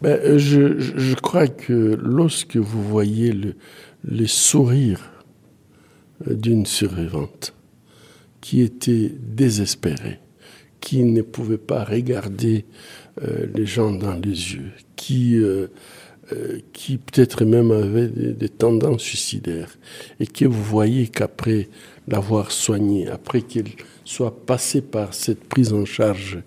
Ben, 0.00 0.38
je, 0.38 1.14
crois 1.14 1.48
que 1.48 1.98
lorsque 2.00 2.56
vous 2.56 2.82
voyez 2.82 3.32
le, 3.32 3.54
les 4.04 4.28
sourires 4.28 5.10
d'une 6.24 6.66
survivante 6.66 7.54
qui 8.40 8.60
était 8.60 9.12
désespérée, 9.18 10.20
qui 10.80 11.02
ne 11.02 11.22
pouvait 11.22 11.58
pas 11.58 11.84
regarder 11.84 12.64
euh, 13.22 13.46
les 13.54 13.66
gens 13.66 13.90
dans 13.90 14.14
les 14.14 14.54
yeux, 14.54 14.70
qui, 14.96 15.36
euh, 15.36 15.66
euh, 16.32 16.60
qui 16.72 16.98
peut-être 16.98 17.44
même 17.44 17.70
avait 17.72 18.08
des, 18.08 18.48
tendances 18.48 19.02
suicidaires, 19.02 19.76
et 20.20 20.26
que 20.26 20.44
vous 20.44 20.62
voyez 20.62 21.08
qu'après 21.08 21.68
l'avoir 22.06 22.52
soigné, 22.52 23.08
après 23.08 23.42
qu'elle 23.42 23.70
soit 24.04 24.46
passée 24.46 24.80
par 24.80 25.14
cette 25.14 25.44
prise 25.44 25.72
en 25.72 25.84
charge 25.84 26.38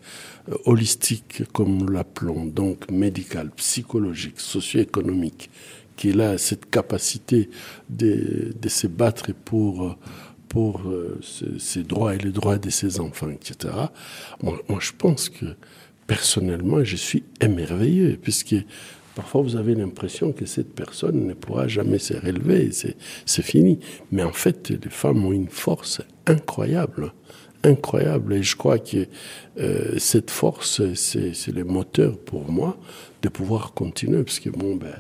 holistique, 0.66 1.44
comme 1.54 1.78
nous 1.78 1.88
l'appelons, 1.88 2.46
donc 2.46 2.90
médicale, 2.92 3.52
psychologique, 3.52 4.40
socio-économique, 4.40 5.50
qu'elle 5.96 6.22
a 6.22 6.38
cette 6.38 6.70
capacité 6.70 7.50
de, 7.90 8.54
de 8.60 8.70
se 8.70 8.88
battre 8.88 9.34
pour 9.34 9.98
pour 10.52 10.82
euh, 10.86 11.18
ses, 11.60 11.84
droits 11.84 12.14
et 12.14 12.18
les 12.18 12.32
droits 12.32 12.58
de 12.58 12.70
ses 12.70 13.00
enfants, 13.00 13.30
etc. 13.30 13.74
Moi, 14.44 14.60
je 14.82 14.92
pense 14.98 15.30
que 15.30 15.46
personnellement, 16.08 16.84
je 16.84 16.98
suis 16.98 17.24
émerveillé, 17.40 18.18
puisque 18.22 18.58
parfois 19.16 19.44
vous 19.44 19.56
avez 19.56 19.76
l'impression 19.76 20.34
que 20.34 20.46
cette 20.46 20.76
personne 20.76 21.26
ne 21.26 21.34
pourra 21.34 21.70
jamais 21.70 22.00
se 22.00 22.16
relever, 22.16 22.70
c'est 22.74 23.42
fini. 23.42 23.80
Mais 24.12 24.24
en 24.24 24.34
fait, 24.34 24.72
les 24.72 24.90
femmes 24.90 25.24
ont 25.24 25.32
une 25.32 25.48
force 25.48 26.02
incroyable 26.28 27.14
incroyable. 27.64 28.34
Et 28.34 28.44
je 28.44 28.56
crois 28.56 28.80
que 28.80 29.08
euh, 29.60 29.98
cette 29.98 30.32
force, 30.32 30.82
c'est 30.96 31.54
le 31.54 31.64
moteur 31.64 32.18
pour 32.18 32.52
moi 32.52 32.78
de 33.22 33.30
pouvoir 33.30 33.74
continuer. 33.74 34.24
Parce 34.24 34.40
que 34.40 34.50
bon, 34.50 34.76
ben, 34.76 34.96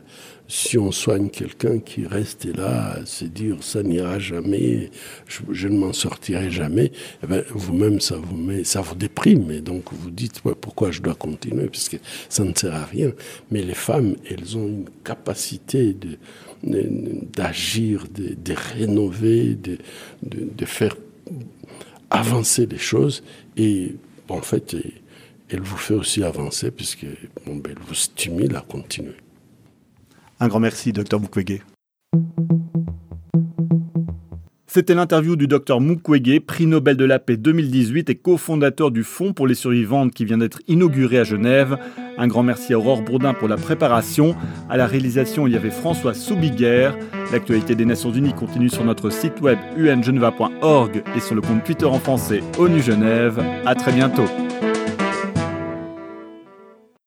si 0.47 0.78
on 0.78 0.91
soigne 0.91 1.30
quelqu'un 1.30 1.80
qui 1.80 2.06
reste 2.06 2.45
là, 2.45 3.00
se 3.06 3.26
dire 3.26 3.56
ça 3.62 3.84
n'ira 3.84 4.19
jamais, 4.19 4.91
je, 5.28 5.67
ne 5.67 5.78
m'en 5.78 5.93
sortirai 5.93 6.52
jamais, 6.52 6.91
eh 7.24 7.28
ben, 7.28 7.43
vous-même 7.50 8.02
ça 8.02 8.17
vous 8.17 8.63
ça 8.63 8.82
vous 8.82 8.95
déprime. 8.95 9.50
Et 9.52 9.62
donc 9.62 9.86
vous 9.93 10.12
dites 10.12 10.41
pourquoi 10.41 10.91
je 10.91 11.02
dois 11.02 11.15
continuer, 11.15 11.67
puisque 11.67 12.00
ça 12.30 12.43
ne 12.43 12.54
sert 12.54 12.76
à 12.76 12.86
rien. 12.86 13.12
Mais 13.50 13.62
les 13.63 13.74
femmes, 13.74 14.15
elles 14.30 14.58
ont 14.58 14.67
une 14.67 14.89
capacité 15.04 15.93
de 15.93 16.17
d'agir, 16.63 18.06
de, 18.13 18.36
de, 18.36 18.54
rénover, 18.78 19.56
de, 19.56 19.80
de 20.21 20.65
faire 20.65 20.95
avancer 22.12 22.65
les 22.65 22.78
choses 22.78 23.24
et 23.58 23.95
en 24.30 24.41
fait, 24.41 24.76
elle 25.50 25.62
vous 25.62 25.78
fait 25.78 25.93
aussi 25.93 26.24
avancer 26.24 26.71
puisque 26.71 27.06
ben, 27.45 27.62
elle 27.65 27.80
vous 27.88 27.95
stimule 27.95 28.56
à 28.56 28.62
continuer. 28.62 29.15
Un 30.39 30.47
grand 30.47 30.60
merci, 30.60 30.93
docteur 30.93 31.19
Mukwege. 31.19 31.62
C'était 34.74 34.96
l'interview 34.96 35.36
du 35.36 35.50
docteur 35.50 35.82
Mukwege, 35.82 36.40
prix 36.40 36.66
Nobel 36.66 36.96
de 36.96 37.04
la 37.04 37.20
paix 37.20 37.36
2018 37.36 38.10
et 38.10 38.16
cofondateur 38.16 38.90
du 38.90 39.04
Fonds 39.04 39.34
pour 39.34 39.46
les 39.46 39.54
survivantes 39.54 40.14
qui 40.14 40.24
vient 40.24 40.38
d'être 40.38 40.62
inauguré 40.70 41.20
à 41.20 41.26
Genève. 41.26 41.78
Un 42.18 42.28
grand 42.28 42.42
merci 42.42 42.72
à 42.72 42.80
Aurore 42.80 43.02
Bourdin 43.02 43.34
pour 43.34 43.50
la 43.50 43.58
préparation. 43.58 44.34
À 44.70 44.78
la 44.78 44.88
réalisation, 44.88 45.46
il 45.46 45.52
y 45.52 45.58
avait 45.58 45.72
François 45.72 46.14
Soubiguerre. 46.14 46.98
L'actualité 47.34 47.76
des 47.76 47.84
Nations 47.84 48.14
Unies 48.14 48.32
continue 48.32 48.70
sur 48.70 48.86
notre 48.86 49.10
site 49.10 49.42
web 49.42 49.60
ungeneva.org 49.78 51.04
et 51.18 51.20
sur 51.20 51.36
le 51.36 51.42
compte 51.42 51.66
Twitter 51.66 51.84
en 51.84 52.00
français 52.00 52.40
ONU 52.58 52.82
Genève. 52.82 53.44
À 53.66 53.76
très 53.76 53.92
bientôt. 53.92 54.24